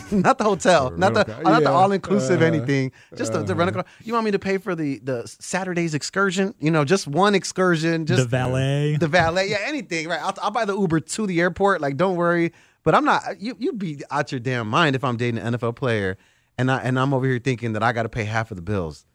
not 0.11 0.37
the 0.37 0.43
hotel, 0.43 0.91
not 0.91 1.13
the 1.13 1.19
rental 1.19 1.43
car. 1.43 1.53
not 1.53 1.63
the 1.63 1.71
all 1.71 1.91
inclusive 1.91 2.41
Uh, 2.41 2.45
anything, 2.45 2.91
just 3.15 3.33
the, 3.33 3.43
the 3.43 3.55
rental 3.55 3.81
car. 3.81 3.91
You 4.03 4.13
want 4.13 4.25
me 4.25 4.31
to 4.31 4.39
pay 4.39 4.57
for 4.57 4.75
the 4.75 4.99
the 4.99 5.27
Saturday's 5.27 5.93
excursion? 5.93 6.53
You 6.59 6.71
know, 6.71 6.85
just 6.85 7.07
one 7.07 7.35
excursion, 7.35 8.05
just 8.05 8.23
the 8.23 8.27
valet. 8.27 8.97
the 8.97 9.07
valet, 9.07 9.49
yeah, 9.49 9.57
anything, 9.65 10.07
right? 10.07 10.21
I'll, 10.21 10.33
I'll 10.41 10.51
buy 10.51 10.65
the 10.65 10.77
Uber 10.77 10.99
to 11.01 11.27
the 11.27 11.39
airport. 11.41 11.81
Like, 11.81 11.97
don't 11.97 12.15
worry. 12.15 12.53
But 12.83 12.93
I'm 12.93 13.03
not. 13.03 13.41
You 13.41 13.55
you 13.59 13.73
be 13.73 14.01
out 14.11 14.31
your 14.31 14.39
damn 14.39 14.69
mind 14.69 14.95
if 14.95 15.03
I'm 15.03 15.17
dating 15.17 15.39
an 15.39 15.55
NFL 15.55 15.75
player, 15.75 16.17
and 16.57 16.71
I 16.71 16.77
and 16.79 16.99
I'm 16.99 17.13
over 17.13 17.25
here 17.25 17.39
thinking 17.39 17.73
that 17.73 17.81
I 17.83 17.91
got 17.91 18.03
to 18.03 18.09
pay 18.09 18.25
half 18.25 18.51
of 18.51 18.57
the 18.57 18.63
bills, 18.63 19.05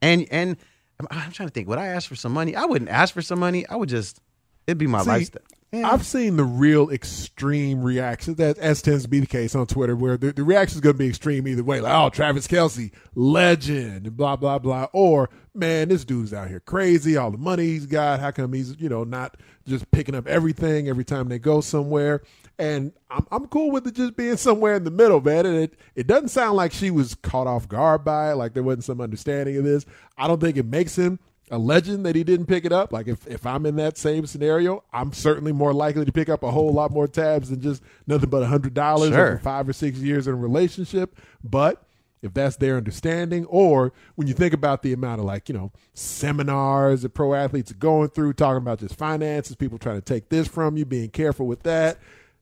and 0.00 0.26
and 0.30 0.56
I'm, 0.98 1.06
I'm 1.10 1.32
trying 1.32 1.48
to 1.48 1.52
think. 1.52 1.68
Would 1.68 1.78
I 1.78 1.88
ask 1.88 2.08
for 2.08 2.16
some 2.16 2.32
money? 2.32 2.56
I 2.56 2.64
wouldn't 2.64 2.90
ask 2.90 3.12
for 3.12 3.22
some 3.22 3.38
money. 3.38 3.66
I 3.68 3.76
would 3.76 3.88
just. 3.90 4.20
It'd 4.66 4.78
be 4.78 4.86
my 4.86 5.02
See, 5.02 5.08
lifestyle. 5.10 5.42
I've 5.72 6.06
seen 6.06 6.36
the 6.36 6.44
real 6.44 6.90
extreme 6.90 7.82
reactions. 7.82 8.38
That 8.38 8.56
as 8.58 8.80
tends 8.80 9.02
to 9.02 9.08
be 9.08 9.20
the 9.20 9.26
case 9.26 9.54
on 9.54 9.66
Twitter, 9.66 9.94
where 9.94 10.16
the, 10.16 10.32
the 10.32 10.42
reaction 10.42 10.76
is 10.76 10.80
going 10.80 10.94
to 10.94 10.98
be 10.98 11.08
extreme 11.08 11.46
either 11.46 11.62
way. 11.62 11.80
Like, 11.80 11.92
oh, 11.94 12.08
Travis 12.08 12.46
Kelce, 12.46 12.90
legend, 13.14 14.06
and 14.06 14.16
blah 14.16 14.36
blah 14.36 14.58
blah. 14.58 14.88
Or 14.92 15.28
man, 15.54 15.90
this 15.90 16.04
dude's 16.04 16.32
out 16.32 16.48
here 16.48 16.60
crazy. 16.60 17.16
All 17.18 17.30
the 17.30 17.38
money 17.38 17.66
he's 17.66 17.86
got. 17.86 18.20
How 18.20 18.30
come 18.30 18.54
he's 18.54 18.80
you 18.80 18.88
know 18.88 19.04
not 19.04 19.36
just 19.66 19.90
picking 19.90 20.14
up 20.14 20.26
everything 20.26 20.88
every 20.88 21.04
time 21.04 21.28
they 21.28 21.38
go 21.38 21.60
somewhere? 21.60 22.22
And 22.58 22.92
I'm, 23.10 23.26
I'm 23.30 23.46
cool 23.46 23.70
with 23.70 23.86
it 23.86 23.94
just 23.94 24.16
being 24.16 24.36
somewhere 24.36 24.74
in 24.74 24.84
the 24.84 24.90
middle, 24.90 25.20
man. 25.20 25.46
And 25.46 25.56
it, 25.56 25.74
it 25.94 26.06
doesn't 26.06 26.28
sound 26.28 26.56
like 26.56 26.72
she 26.72 26.90
was 26.90 27.14
caught 27.14 27.46
off 27.46 27.68
guard 27.68 28.04
by 28.04 28.32
it, 28.32 28.34
like 28.34 28.54
there 28.54 28.64
wasn't 28.64 28.84
some 28.84 29.00
understanding 29.00 29.56
of 29.58 29.64
this. 29.64 29.86
I 30.16 30.26
don't 30.26 30.40
think 30.40 30.56
it 30.56 30.66
makes 30.66 30.96
him 30.96 31.20
a 31.50 31.58
legend 31.58 32.04
that 32.06 32.14
he 32.16 32.24
didn't 32.24 32.46
pick 32.46 32.64
it 32.64 32.72
up. 32.72 32.92
Like 32.92 33.08
if, 33.08 33.26
if 33.26 33.46
I'm 33.46 33.64
in 33.66 33.76
that 33.76 33.96
same 33.98 34.26
scenario, 34.26 34.84
I'm 34.92 35.12
certainly 35.12 35.52
more 35.52 35.72
likely 35.72 36.04
to 36.04 36.12
pick 36.12 36.28
up 36.28 36.42
a 36.42 36.50
whole 36.50 36.72
lot 36.72 36.90
more 36.90 37.06
tabs 37.08 37.50
than 37.50 37.60
just 37.60 37.82
nothing 38.06 38.28
but 38.30 38.42
a 38.42 38.46
hundred 38.46 38.74
dollars 38.74 39.10
Sure. 39.10 39.28
over 39.28 39.38
five 39.38 39.68
or 39.68 39.72
six 39.72 39.98
years 39.98 40.26
in 40.26 40.34
a 40.34 40.36
relationship. 40.36 41.18
But 41.42 41.82
if 42.20 42.34
that's 42.34 42.56
their 42.56 42.76
understanding, 42.76 43.44
or 43.46 43.92
when 44.16 44.26
you 44.26 44.34
think 44.34 44.52
about 44.52 44.82
the 44.82 44.92
amount 44.92 45.20
of 45.20 45.24
like, 45.26 45.48
you 45.48 45.54
know, 45.54 45.70
seminars 45.94 47.02
that 47.02 47.10
pro 47.10 47.32
athletes 47.34 47.70
are 47.70 47.76
going 47.76 48.08
through, 48.08 48.32
talking 48.32 48.58
about 48.58 48.80
just 48.80 48.96
finances, 48.96 49.54
people 49.56 49.78
trying 49.78 49.96
to 49.96 50.02
take 50.02 50.28
this 50.28 50.48
from 50.48 50.76
you, 50.76 50.84
being 50.84 51.10
careful 51.10 51.46
with 51.46 51.62
that. 51.62 51.98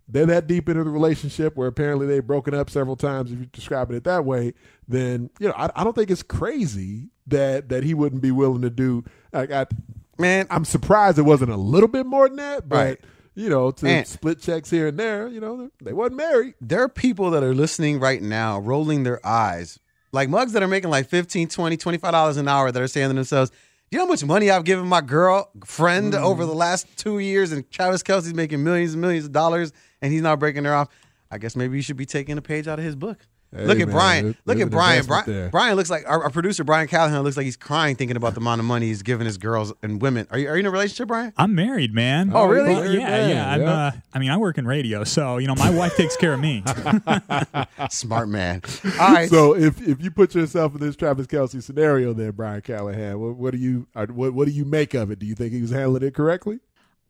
They're 0.09 0.27
that 0.27 0.47
deep 0.47 0.69
into 0.69 0.85
the 0.85 0.91
relationship 0.91 1.57
where 1.57 1.67
apparently 1.67 2.07
they've 2.07 2.25
broken 2.27 2.55
up 2.55 2.71
several 2.71 2.95
times, 2.97 3.33
if 3.33 3.39
you're 3.39 3.47
describing 3.47 3.97
it 3.97 4.05
that 4.05 4.25
way, 4.25 4.55
then, 4.87 5.31
you 5.41 5.49
know, 5.49 5.55
I, 5.57 5.69
I 5.75 5.83
don't 5.85 5.95
think 5.97 6.11
it's 6.11 6.23
crazy 6.23 7.09
that 7.27 7.69
that 7.71 7.83
he 7.83 7.93
wouldn't 7.93 8.23
be 8.23 8.31
willing 8.31 8.63
to 8.63 8.71
do 8.71 9.05
like 9.33 9.51
I 9.51 9.67
Man, 10.19 10.47
I'm 10.49 10.65
surprised 10.65 11.19
it 11.19 11.23
wasn't 11.23 11.51
a 11.51 11.57
little 11.57 11.89
bit 11.89 12.07
more 12.07 12.27
than 12.29 12.37
that, 12.39 12.69
but 12.69 12.77
Right. 12.77 13.01
you 13.35 13.51
know, 13.51 13.71
to 13.73 13.87
And- 13.87 14.07
split 14.07 14.41
checks 14.41 14.71
here 14.71 14.87
and 14.87 14.99
there, 14.99 15.27
you 15.29 15.41
know, 15.41 15.71
they 15.83 15.93
wasn't 15.93 16.17
married. 16.17 16.55
there 16.61 16.83
are 16.83 16.89
people 16.89 17.31
that 17.33 17.43
are 17.43 17.53
listening 17.55 17.99
right 18.01 18.23
now 18.23 18.59
rolling 18.61 19.03
their 19.03 19.25
eyes 19.27 19.79
like 20.13 20.29
mugs 20.31 20.53
that 20.53 20.63
are 20.63 20.69
making 20.69 20.89
like 20.89 21.09
15 21.09 21.49
20 21.49 21.77
25 21.77 22.13
dollars 22.13 22.37
an 22.37 22.47
hour 22.49 22.71
that 22.71 22.81
are 22.81 22.87
saying 22.89 23.09
to 23.09 23.15
themselves 23.15 23.51
you 23.91 23.99
know 23.99 24.05
how 24.05 24.09
much 24.11 24.25
money 24.25 24.51
i've 24.51 24.65
given 24.65 24.87
my 24.87 25.01
girl 25.01 25.51
friend 25.65 26.13
Mm. 26.13 26.23
over 26.23 26.45
the 26.45 26.55
last 26.55 26.87
two 26.97 27.19
years 27.19 27.53
and 27.53 27.69
travis 27.71 28.03
Kelce's 28.03 28.35
making 28.35 28.63
millions 28.65 28.93
and 28.93 29.01
millions 29.01 29.27
of 29.27 29.33
dollars 29.33 29.73
and 30.03 30.13
he's 30.13 30.23
not 30.23 30.39
breaking 30.39 30.65
her 30.65 30.75
off 30.75 30.89
i 31.31 31.39
guess 31.39 31.55
maybe 31.57 31.77
you 31.77 31.83
should 31.83 31.97
be 31.97 32.07
taking 32.07 32.37
a 32.39 32.43
page 32.43 32.67
out 32.69 32.79
of 32.79 32.85
his 32.85 32.97
book 32.97 33.27
Hey, 33.57 33.65
look 33.67 33.81
at 33.81 33.89
man, 33.89 33.95
brian 33.95 34.25
there- 34.25 34.35
look 34.45 34.57
there's 34.59 34.67
at 34.67 34.71
brian 34.71 35.05
brian, 35.07 35.51
brian 35.51 35.77
looks 35.77 35.91
like 35.91 36.05
our, 36.07 36.25
our 36.25 36.31
producer 36.31 36.63
brian 36.65 36.89
callahan 36.89 37.23
looks 37.23 37.37
like 37.37 37.45
he's 37.45 37.57
crying 37.57 37.97
thinking 37.97 38.17
about 38.17 38.35
the 38.35 38.41
amount 38.41 38.61
of 38.61 38.65
money 38.67 38.87
he's 38.87 39.03
giving 39.03 39.25
his 39.27 39.39
girls 39.39 39.73
and 39.83 40.01
women 40.03 40.27
are 40.31 40.39
you, 40.39 40.49
are 40.49 40.55
you 40.57 40.61
in 40.61 40.67
a 40.67 40.71
relationship 40.71 41.09
brian 41.09 41.33
I'm 41.37 41.55
married, 41.55 41.93
man. 41.95 42.31
Oh, 42.35 42.47
really? 42.47 42.75
Well, 42.75 42.93
yeah, 42.93 42.99
man, 43.01 43.31
yeah. 43.31 43.51
I'm, 43.53 43.61
yeah. 43.61 43.71
Uh, 43.71 43.91
I 44.15 44.19
mean, 44.19 44.31
I 44.31 44.37
work 44.37 44.59
in 44.59 44.67
radio, 44.67 45.05
so 45.05 45.39
you 45.39 45.47
know, 45.47 45.55
my 45.55 45.71
wife 45.71 45.97
takes 45.97 46.17
care 46.17 46.33
of 46.35 46.41
me. 46.41 46.63
smart 47.91 48.29
man 48.29 48.63
all 49.01 49.13
right 49.13 49.29
So 49.29 49.55
if 49.55 49.81
if 49.87 50.03
you 50.03 50.11
put 50.11 50.35
yourself 50.35 50.75
in 50.75 50.81
this 50.81 50.97
Travis 50.97 51.27
Kelce 51.27 51.63
scenario, 51.63 52.13
then 52.13 52.31
Brian 52.33 52.61
Callahan, 52.63 53.19
what, 53.19 53.37
what 53.37 53.53
do 53.53 53.59
you 53.59 53.87
uh, 53.95 54.07
what 54.07 54.33
what 54.35 54.47
do 54.47 54.53
you 54.53 54.65
make 54.65 54.95
of 54.95 55.11
it? 55.11 55.19
Do 55.19 55.27
you 55.27 55.35
think 55.35 55.53
he 55.53 55.61
was 55.63 55.71
handling 55.71 56.03
it 56.03 56.15
correctly? 56.15 56.61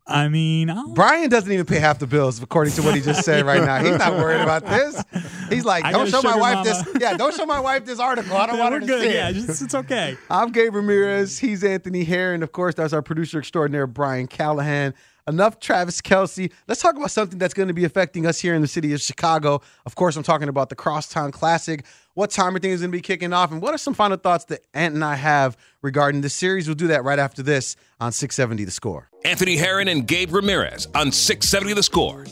I 0.09 0.29
mean, 0.29 0.71
I'll, 0.71 0.89
Brian 0.95 1.29
doesn't 1.29 1.51
even 1.51 1.67
pay 1.67 1.81
half 1.81 1.99
the 1.99 2.07
bills, 2.07 2.41
according 2.41 2.73
to 2.75 2.83
what 2.83 2.95
he 2.95 3.01
just 3.01 3.25
said 3.25 3.45
right 3.45 3.63
now. 3.63 3.83
He's 3.83 3.99
not 3.99 4.13
worried 4.17 4.41
about 4.41 4.65
this. 4.65 5.03
He's 5.49 5.65
like, 5.65 5.83
don't 5.91 6.09
show 6.09 6.23
my 6.23 6.37
wife 6.37 6.55
mama." 6.65 6.65
this. 6.65 6.89
Yeah, 7.01 7.17
don't 7.17 7.35
show 7.35 7.45
my 7.47 7.59
wife 7.59 7.85
this 7.85 7.99
article. 7.99 8.37
I 8.37 8.47
don't 8.47 8.57
yeah, 8.57 8.63
want 8.63 8.75
her 8.75 8.81
to 8.81 8.87
good. 8.87 9.03
see 9.03 9.15
Yeah, 9.15 9.31
it. 9.31 9.33
just, 9.35 9.63
it's 9.63 9.75
okay. 9.75 10.17
I'm 10.31 10.53
Gabe 10.53 10.75
Ramirez. 10.75 11.39
He's 11.41 11.65
Anthony 11.65 12.05
Herron. 12.05 12.43
Of 12.45 12.53
course, 12.53 12.77
that's 12.77 12.93
our 12.93 13.03
producer 13.03 13.39
extraordinaire, 13.41 13.89
Brian 13.89 14.29
Callahan. 14.29 14.95
Enough 15.29 15.59
Travis 15.59 16.01
Kelce. 16.01 16.53
Let's 16.69 16.81
talk 16.81 16.97
about 16.97 17.11
something 17.11 17.37
that's 17.37 17.53
going 17.53 17.67
to 17.67 17.75
be 17.75 17.85
affecting 17.85 18.27
us 18.27 18.39
here 18.39 18.55
in 18.55 18.63
the 18.63 18.69
city 18.69 18.93
of 18.93 19.01
Chicago. 19.01 19.61
Of 19.85 19.97
course, 19.97 20.15
I'm 20.15 20.23
talking 20.23 20.49
about 20.49 20.69
the 20.69 20.77
Crosstown 20.77 21.33
Classic. 21.33 21.85
What 22.15 22.31
time 22.31 22.55
are 22.55 22.61
things 22.61 22.81
going 22.81 22.93
to 22.93 22.97
be 22.97 23.03
kicking 23.03 23.33
off? 23.33 23.51
And 23.51 23.61
what 23.61 23.75
are 23.75 23.79
some 23.79 23.93
final 23.93 24.19
thoughts 24.19 24.45
that 24.47 24.65
Ant 24.73 24.95
and 24.95 25.05
I 25.05 25.17
have 25.17 25.57
regarding 25.83 26.21
this 26.21 26.33
series? 26.33 26.69
We'll 26.69 26.77
do 26.77 26.87
that 26.89 27.03
right 27.03 27.19
after 27.19 27.43
this 27.43 27.75
on 27.99 28.13
670 28.13 28.65
The 28.65 28.71
Score. 28.71 29.11
Anthony 29.25 29.57
Herron 29.57 29.89
and 29.89 30.07
Gabe 30.07 30.33
Ramirez 30.33 30.87
on 30.95 31.11
670 31.11 31.73
The 31.75 31.83
Score. 31.83 32.25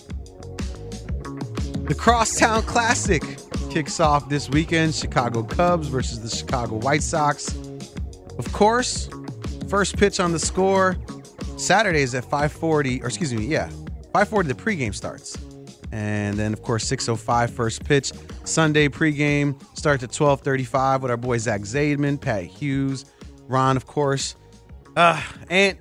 The 1.89 1.97
Crosstown 1.99 2.63
Classic 2.63 3.25
kicks 3.71 3.99
off 3.99 4.29
this 4.29 4.49
weekend. 4.49 4.95
Chicago 4.95 5.43
Cubs 5.43 5.89
versus 5.89 6.23
the 6.23 6.35
Chicago 6.35 6.77
White 6.77 7.03
Sox. 7.03 7.53
Of 8.39 8.53
course, 8.53 9.11
first 9.69 9.97
pitch 9.97 10.21
on 10.21 10.31
the 10.31 10.39
score 10.39 10.97
Saturday 11.57 12.03
is 12.03 12.15
at 12.15 12.25
5:40, 12.25 13.03
or 13.03 13.07
excuse 13.07 13.33
me, 13.33 13.47
yeah, 13.47 13.71
5:40 14.15 14.49
the 14.49 14.55
pregame 14.55 14.95
starts. 14.95 15.39
And 15.93 16.37
then 16.37 16.53
of 16.53 16.63
course 16.63 16.85
6:05 16.85 17.51
first 17.51 17.85
pitch. 17.85 18.13
Sunday 18.45 18.89
pregame 18.89 19.61
starts 19.77 20.03
at 20.03 20.11
12:35 20.11 21.03
with 21.03 21.11
our 21.11 21.17
boy 21.17 21.39
Zach 21.39 21.63
Zaidman, 21.63 22.21
Pat 22.21 22.45
Hughes, 22.45 23.05
Ron, 23.49 23.77
of 23.77 23.87
course. 23.87 24.37
Uh, 24.97 25.21
and 25.51 25.79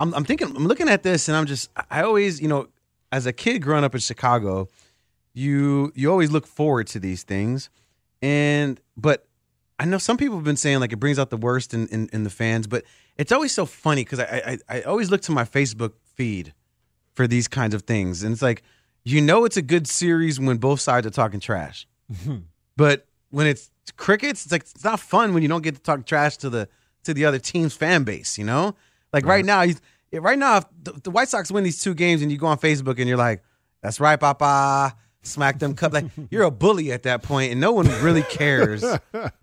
I'm, 0.00 0.14
I'm 0.14 0.24
thinking, 0.24 0.54
I'm 0.56 0.66
looking 0.66 0.88
at 0.88 1.02
this, 1.02 1.28
and 1.28 1.36
I'm 1.36 1.46
just, 1.46 1.70
I 1.90 2.02
always, 2.02 2.40
you 2.40 2.48
know, 2.48 2.68
as 3.12 3.26
a 3.26 3.32
kid 3.32 3.60
growing 3.60 3.84
up 3.84 3.94
in 3.94 4.00
Chicago, 4.00 4.68
you 5.34 5.92
you 5.94 6.10
always 6.10 6.30
look 6.30 6.46
forward 6.46 6.88
to 6.88 6.98
these 6.98 7.22
things 7.22 7.70
and 8.20 8.80
but 8.96 9.27
i 9.78 9.84
know 9.84 9.98
some 9.98 10.16
people 10.16 10.36
have 10.36 10.44
been 10.44 10.56
saying 10.56 10.80
like 10.80 10.92
it 10.92 10.96
brings 10.96 11.18
out 11.18 11.30
the 11.30 11.36
worst 11.36 11.74
in, 11.74 11.88
in, 11.88 12.08
in 12.12 12.24
the 12.24 12.30
fans 12.30 12.66
but 12.66 12.84
it's 13.16 13.32
always 13.32 13.52
so 13.52 13.66
funny 13.66 14.04
because 14.04 14.20
I, 14.20 14.58
I 14.68 14.78
i 14.78 14.82
always 14.82 15.10
look 15.10 15.22
to 15.22 15.32
my 15.32 15.44
facebook 15.44 15.92
feed 16.14 16.52
for 17.14 17.26
these 17.26 17.48
kinds 17.48 17.74
of 17.74 17.82
things 17.82 18.22
and 18.22 18.32
it's 18.32 18.42
like 18.42 18.62
you 19.08 19.20
know 19.20 19.44
it's 19.44 19.56
a 19.56 19.62
good 19.62 19.88
series 19.88 20.38
when 20.38 20.58
both 20.58 20.80
sides 20.80 21.06
are 21.06 21.10
talking 21.10 21.40
trash. 21.40 21.86
Mm-hmm. 22.12 22.38
But 22.76 23.06
when 23.30 23.46
it's 23.46 23.70
crickets 23.96 24.44
it's 24.44 24.52
like 24.52 24.62
it's 24.62 24.84
not 24.84 25.00
fun 25.00 25.32
when 25.32 25.42
you 25.42 25.48
don't 25.48 25.62
get 25.62 25.74
to 25.74 25.80
talk 25.80 26.04
trash 26.04 26.36
to 26.36 26.50
the 26.50 26.68
to 27.04 27.14
the 27.14 27.24
other 27.24 27.38
team's 27.38 27.74
fan 27.74 28.04
base 28.04 28.36
you 28.36 28.44
know? 28.44 28.74
Like 29.12 29.24
right 29.24 29.44
now 29.44 29.62
you 29.62 29.76
right 30.12 30.38
now 30.38 30.58
if 30.58 30.64
the, 30.82 30.92
the 30.92 31.10
white 31.10 31.28
sox 31.28 31.50
win 31.50 31.64
these 31.64 31.82
two 31.82 31.94
games 31.94 32.20
and 32.20 32.30
you 32.30 32.36
go 32.36 32.46
on 32.46 32.58
facebook 32.58 32.98
and 32.98 33.08
you're 33.08 33.16
like 33.16 33.42
that's 33.82 33.98
right 33.98 34.20
papa 34.20 34.94
smack 35.28 35.58
them 35.58 35.74
cup. 35.74 35.92
Like 35.92 36.06
you're 36.30 36.42
a 36.42 36.50
bully 36.50 36.92
at 36.92 37.04
that 37.04 37.22
point 37.22 37.52
and 37.52 37.60
no 37.60 37.72
one 37.72 37.86
really 38.02 38.22
cares. 38.22 38.84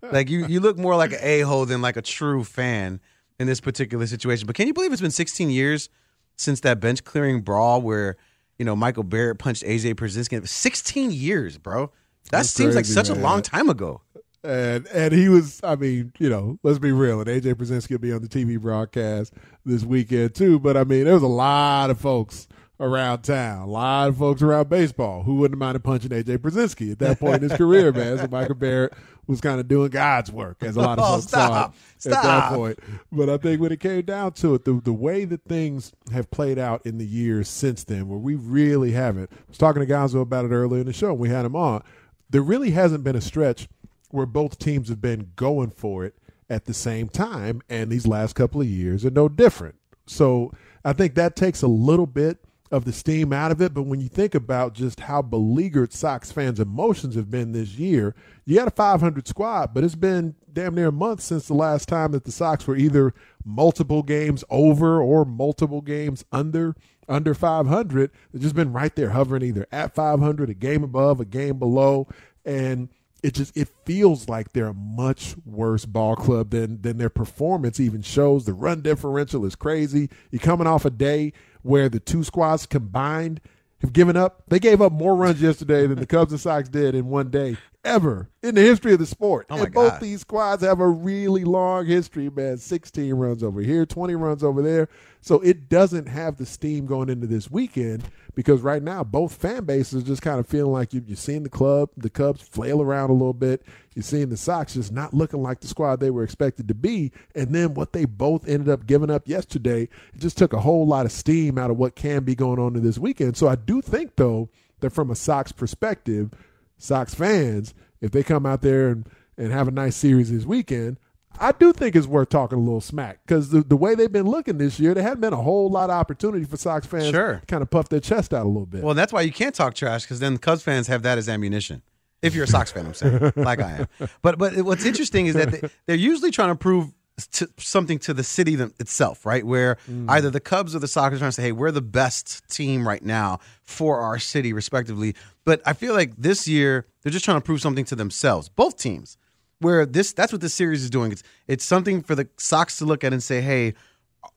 Like 0.02 0.30
you 0.30 0.46
you 0.46 0.60
look 0.60 0.78
more 0.78 0.96
like 0.96 1.12
an 1.12 1.18
a-hole 1.20 1.66
than 1.66 1.82
like 1.82 1.96
a 1.96 2.02
true 2.02 2.44
fan 2.44 3.00
in 3.40 3.46
this 3.46 3.60
particular 3.60 4.06
situation. 4.06 4.46
But 4.46 4.54
can 4.54 4.66
you 4.66 4.72
believe 4.72 4.92
it's 4.92 5.02
been 5.02 5.10
16 5.10 5.50
years 5.50 5.88
since 6.36 6.60
that 6.60 6.80
bench 6.80 7.02
clearing 7.04 7.40
brawl 7.42 7.82
where 7.82 8.16
you 8.58 8.64
know 8.64 8.76
michael 8.76 9.02
barrett 9.02 9.38
punched 9.38 9.64
aj 9.64 10.00
was 10.00 10.50
16 10.50 11.10
years 11.10 11.58
bro. 11.58 11.90
That 12.30 12.38
That's 12.38 12.50
seems 12.50 12.74
like 12.74 12.84
crazy, 12.84 12.94
such 12.94 13.08
a 13.08 13.14
long 13.14 13.42
time 13.42 13.68
ago. 13.68 14.02
And 14.42 14.86
and 14.88 15.12
he 15.12 15.28
was, 15.28 15.60
I 15.62 15.76
mean, 15.76 16.12
you 16.18 16.28
know, 16.28 16.58
let's 16.62 16.78
be 16.78 16.92
real. 16.92 17.20
And 17.20 17.28
AJ 17.28 17.54
Pierzynski 17.54 17.90
will 17.90 17.98
be 17.98 18.12
on 18.12 18.22
the 18.22 18.28
TV 18.28 18.60
broadcast 18.60 19.32
this 19.64 19.84
weekend 19.84 20.34
too. 20.34 20.58
But 20.58 20.76
I 20.76 20.84
mean, 20.84 21.04
there 21.04 21.14
was 21.14 21.22
a 21.22 21.28
lot 21.28 21.90
of 21.90 21.98
folks 22.00 22.46
around 22.78 23.22
town, 23.22 23.62
a 23.62 23.66
lot 23.66 24.08
of 24.08 24.18
folks 24.18 24.42
around 24.42 24.68
baseball 24.68 25.22
who 25.22 25.36
wouldn't 25.36 25.58
mind 25.58 25.82
punching 25.82 26.10
AJ 26.10 26.38
Pierzynski 26.38 26.92
at 26.92 26.98
that 26.98 27.18
point 27.18 27.42
in 27.42 27.48
his 27.48 27.56
career, 27.58 27.90
man. 27.92 28.18
So 28.18 28.26
Michael 28.30 28.54
Barrett 28.54 28.92
was 29.26 29.40
kind 29.40 29.58
of 29.58 29.66
doing 29.66 29.88
God's 29.90 30.30
work, 30.30 30.58
as 30.62 30.76
a 30.76 30.80
lot 30.80 30.98
of 30.98 31.04
Oh, 31.04 31.14
folks 31.16 31.30
saw 31.30 31.46
stop. 31.46 31.74
at 32.04 32.22
that 32.22 32.52
point. 32.52 32.78
But 33.10 33.28
I 33.30 33.38
think 33.38 33.60
when 33.60 33.72
it 33.72 33.80
came 33.80 34.02
down 34.02 34.32
to 34.34 34.54
it, 34.54 34.64
the 34.64 34.74
the 34.74 34.92
way 34.92 35.24
that 35.24 35.44
things 35.44 35.92
have 36.12 36.30
played 36.30 36.58
out 36.58 36.84
in 36.84 36.98
the 36.98 37.06
years 37.06 37.48
since 37.48 37.82
then, 37.84 38.08
where 38.08 38.18
we 38.18 38.34
really 38.34 38.92
haven't. 38.92 39.30
I 39.32 39.36
was 39.48 39.58
talking 39.58 39.84
to 39.84 39.92
Gonzo 39.92 40.20
about 40.20 40.44
it 40.44 40.50
earlier 40.52 40.80
in 40.80 40.86
the 40.86 40.92
show. 40.92 41.10
and 41.10 41.18
We 41.18 41.28
had 41.30 41.44
him 41.46 41.56
on. 41.56 41.82
There 42.30 42.42
really 42.42 42.72
hasn't 42.72 43.04
been 43.04 43.16
a 43.16 43.20
stretch 43.20 43.68
where 44.10 44.26
both 44.26 44.58
teams 44.58 44.88
have 44.88 45.00
been 45.00 45.32
going 45.34 45.70
for 45.70 46.04
it 46.04 46.14
at 46.48 46.66
the 46.66 46.74
same 46.74 47.08
time, 47.08 47.62
and 47.68 47.90
these 47.90 48.06
last 48.06 48.34
couple 48.34 48.60
of 48.60 48.66
years 48.68 49.04
are 49.04 49.10
no 49.10 49.28
different. 49.28 49.74
So 50.06 50.52
I 50.84 50.92
think 50.92 51.14
that 51.16 51.34
takes 51.34 51.62
a 51.62 51.66
little 51.68 52.06
bit 52.06 52.38
of 52.70 52.84
the 52.84 52.92
steam 52.92 53.32
out 53.32 53.52
of 53.52 53.60
it. 53.60 53.74
But 53.74 53.82
when 53.82 54.00
you 54.00 54.08
think 54.08 54.34
about 54.34 54.74
just 54.74 55.00
how 55.00 55.22
beleaguered 55.22 55.92
Sox 55.92 56.32
fans' 56.32 56.60
emotions 56.60 57.14
have 57.14 57.30
been 57.30 57.52
this 57.52 57.74
year, 57.76 58.14
you 58.44 58.56
got 58.56 58.68
a 58.68 58.72
500 58.72 59.26
squad, 59.26 59.74
but 59.74 59.84
it's 59.84 59.94
been 59.94 60.34
damn 60.52 60.74
near 60.74 60.88
a 60.88 60.92
month 60.92 61.20
since 61.20 61.46
the 61.46 61.54
last 61.54 61.88
time 61.88 62.12
that 62.12 62.24
the 62.24 62.32
Sox 62.32 62.66
were 62.66 62.76
either 62.76 63.12
multiple 63.44 64.02
games 64.02 64.44
over 64.50 65.00
or 65.00 65.24
multiple 65.24 65.80
games 65.80 66.24
under 66.32 66.74
under 67.08 67.34
500. 67.34 68.10
They've 68.32 68.42
just 68.42 68.56
been 68.56 68.72
right 68.72 68.94
there 68.94 69.10
hovering 69.10 69.42
either 69.42 69.66
at 69.70 69.94
500, 69.94 70.50
a 70.50 70.54
game 70.54 70.82
above, 70.82 71.20
a 71.20 71.24
game 71.24 71.58
below, 71.58 72.08
and 72.44 72.88
it 73.22 73.34
just 73.34 73.56
it 73.56 73.68
feels 73.84 74.28
like 74.28 74.52
they're 74.52 74.68
a 74.68 74.74
much 74.74 75.34
worse 75.44 75.84
ball 75.84 76.16
club 76.16 76.50
than 76.50 76.82
than 76.82 76.98
their 76.98 77.10
performance 77.10 77.80
even 77.80 78.02
shows. 78.02 78.44
The 78.44 78.52
run 78.52 78.82
differential 78.82 79.44
is 79.44 79.56
crazy. 79.56 80.10
You're 80.30 80.40
coming 80.40 80.66
off 80.66 80.84
a 80.84 80.90
day 80.90 81.32
where 81.62 81.88
the 81.88 82.00
two 82.00 82.22
squads 82.22 82.66
combined 82.66 83.40
have 83.80 83.92
given 83.92 84.16
up. 84.16 84.44
They 84.48 84.58
gave 84.58 84.80
up 84.80 84.92
more 84.92 85.16
runs 85.16 85.42
yesterday 85.42 85.86
than 85.86 85.98
the 85.98 86.06
Cubs 86.06 86.32
and 86.32 86.40
Sox 86.40 86.68
did 86.68 86.94
in 86.94 87.06
one 87.08 87.30
day 87.30 87.56
ever 87.84 88.28
in 88.42 88.54
the 88.54 88.60
history 88.60 88.92
of 88.92 88.98
the 88.98 89.06
sport. 89.06 89.46
Oh 89.48 89.62
and 89.62 89.72
both 89.72 89.92
God. 89.92 90.00
these 90.00 90.20
squads 90.20 90.62
have 90.62 90.80
a 90.80 90.88
really 90.88 91.44
long 91.44 91.86
history, 91.86 92.28
man. 92.28 92.58
16 92.58 93.14
runs 93.14 93.42
over 93.42 93.60
here, 93.60 93.86
20 93.86 94.14
runs 94.14 94.42
over 94.42 94.60
there. 94.60 94.88
So 95.20 95.40
it 95.40 95.68
doesn't 95.68 96.06
have 96.06 96.36
the 96.36 96.46
steam 96.46 96.86
going 96.86 97.08
into 97.08 97.26
this 97.26 97.50
weekend 97.50 98.04
because 98.36 98.60
right 98.60 98.82
now 98.82 99.02
both 99.02 99.34
fan 99.34 99.64
bases 99.64 100.04
just 100.04 100.20
kind 100.22 100.38
of 100.38 100.46
feeling 100.46 100.70
like 100.70 100.92
you, 100.92 101.02
you're 101.06 101.16
seeing 101.16 101.42
the 101.42 101.48
club, 101.48 101.88
the 101.96 102.10
Cubs 102.10 102.42
flail 102.42 102.82
around 102.82 103.08
a 103.08 103.14
little 103.14 103.32
bit. 103.32 103.62
You're 103.94 104.02
seeing 104.02 104.28
the 104.28 104.36
Sox 104.36 104.74
just 104.74 104.92
not 104.92 105.14
looking 105.14 105.42
like 105.42 105.60
the 105.60 105.66
squad 105.66 106.00
they 106.00 106.10
were 106.10 106.22
expected 106.22 106.68
to 106.68 106.74
be. 106.74 107.12
And 107.34 107.54
then 107.54 107.72
what 107.72 107.94
they 107.94 108.04
both 108.04 108.46
ended 108.46 108.68
up 108.68 108.86
giving 108.86 109.10
up 109.10 109.26
yesterday, 109.26 109.88
just 110.18 110.36
took 110.36 110.52
a 110.52 110.60
whole 110.60 110.86
lot 110.86 111.06
of 111.06 111.12
steam 111.12 111.56
out 111.56 111.70
of 111.70 111.78
what 111.78 111.96
can 111.96 112.24
be 112.24 112.34
going 112.34 112.58
on 112.58 112.76
in 112.76 112.82
this 112.82 112.98
weekend. 112.98 113.38
So 113.38 113.48
I 113.48 113.56
do 113.56 113.80
think, 113.80 114.16
though, 114.16 114.50
that 114.80 114.90
from 114.90 115.10
a 115.10 115.16
Sox 115.16 115.50
perspective, 115.50 116.30
Sox 116.76 117.14
fans, 117.14 117.72
if 118.02 118.10
they 118.10 118.22
come 118.22 118.44
out 118.44 118.60
there 118.60 118.88
and, 118.88 119.08
and 119.38 119.50
have 119.50 119.66
a 119.66 119.72
nice 119.72 119.96
series 119.96 120.30
this 120.30 120.44
weekend, 120.44 120.98
I 121.40 121.52
do 121.52 121.72
think 121.72 121.96
it's 121.96 122.06
worth 122.06 122.28
talking 122.28 122.58
a 122.58 122.60
little 122.60 122.80
smack 122.80 123.20
because 123.26 123.50
the, 123.50 123.62
the 123.62 123.76
way 123.76 123.94
they've 123.94 124.12
been 124.12 124.26
looking 124.26 124.58
this 124.58 124.78
year, 124.80 124.94
there 124.94 125.02
hadn't 125.02 125.20
been 125.20 125.32
a 125.32 125.42
whole 125.42 125.70
lot 125.70 125.90
of 125.90 125.96
opportunity 125.96 126.44
for 126.44 126.56
Sox 126.56 126.86
fans 126.86 127.10
Sure. 127.10 127.40
to 127.40 127.46
kind 127.46 127.62
of 127.62 127.70
puff 127.70 127.88
their 127.88 128.00
chest 128.00 128.32
out 128.32 128.44
a 128.44 128.48
little 128.48 128.66
bit. 128.66 128.82
Well, 128.82 128.94
that's 128.94 129.12
why 129.12 129.22
you 129.22 129.32
can't 129.32 129.54
talk 129.54 129.74
trash 129.74 130.02
because 130.02 130.20
then 130.20 130.34
the 130.34 130.38
Cubs 130.38 130.62
fans 130.62 130.86
have 130.86 131.02
that 131.02 131.18
as 131.18 131.28
ammunition. 131.28 131.82
If 132.22 132.34
you're 132.34 132.44
a 132.44 132.48
Sox 132.48 132.72
fan, 132.72 132.86
I'm 132.86 132.94
saying, 132.94 133.32
like 133.36 133.60
I 133.60 133.86
am. 134.00 134.08
But 134.22 134.38
but 134.38 134.56
what's 134.62 134.84
interesting 134.84 135.26
is 135.26 135.34
that 135.34 135.50
they, 135.52 135.68
they're 135.86 135.96
usually 135.96 136.30
trying 136.30 136.48
to 136.48 136.56
prove 136.56 136.92
to, 137.32 137.48
something 137.58 137.98
to 138.00 138.14
the 138.14 138.24
city 138.24 138.56
them, 138.56 138.74
itself, 138.78 139.24
right? 139.24 139.44
Where 139.44 139.78
hmm. 139.86 140.08
either 140.10 140.30
the 140.30 140.40
Cubs 140.40 140.74
or 140.74 140.78
the 140.78 140.88
Sox 140.88 141.14
are 141.14 141.18
trying 141.18 141.28
to 141.28 141.32
say, 141.32 141.42
"Hey, 141.42 141.52
we're 141.52 141.70
the 141.70 141.82
best 141.82 142.48
team 142.48 142.86
right 142.86 143.02
now 143.02 143.38
for 143.62 144.00
our 144.00 144.18
city, 144.18 144.52
respectively." 144.52 145.14
But 145.44 145.62
I 145.64 145.72
feel 145.72 145.94
like 145.94 146.16
this 146.16 146.48
year 146.48 146.86
they're 147.02 147.12
just 147.12 147.24
trying 147.24 147.38
to 147.38 147.44
prove 147.44 147.60
something 147.60 147.84
to 147.86 147.94
themselves, 147.94 148.48
both 148.48 148.76
teams. 148.76 149.18
Where 149.60 149.86
this 149.86 150.12
that's 150.12 150.32
what 150.32 150.40
this 150.40 150.54
series 150.54 150.82
is 150.82 150.90
doing. 150.90 151.12
It's 151.12 151.22
it's 151.46 151.64
something 151.64 152.02
for 152.02 152.14
the 152.14 152.28
Sox 152.36 152.76
to 152.78 152.84
look 152.84 153.04
at 153.04 153.12
and 153.12 153.22
say, 153.22 153.40
"Hey, 153.40 153.74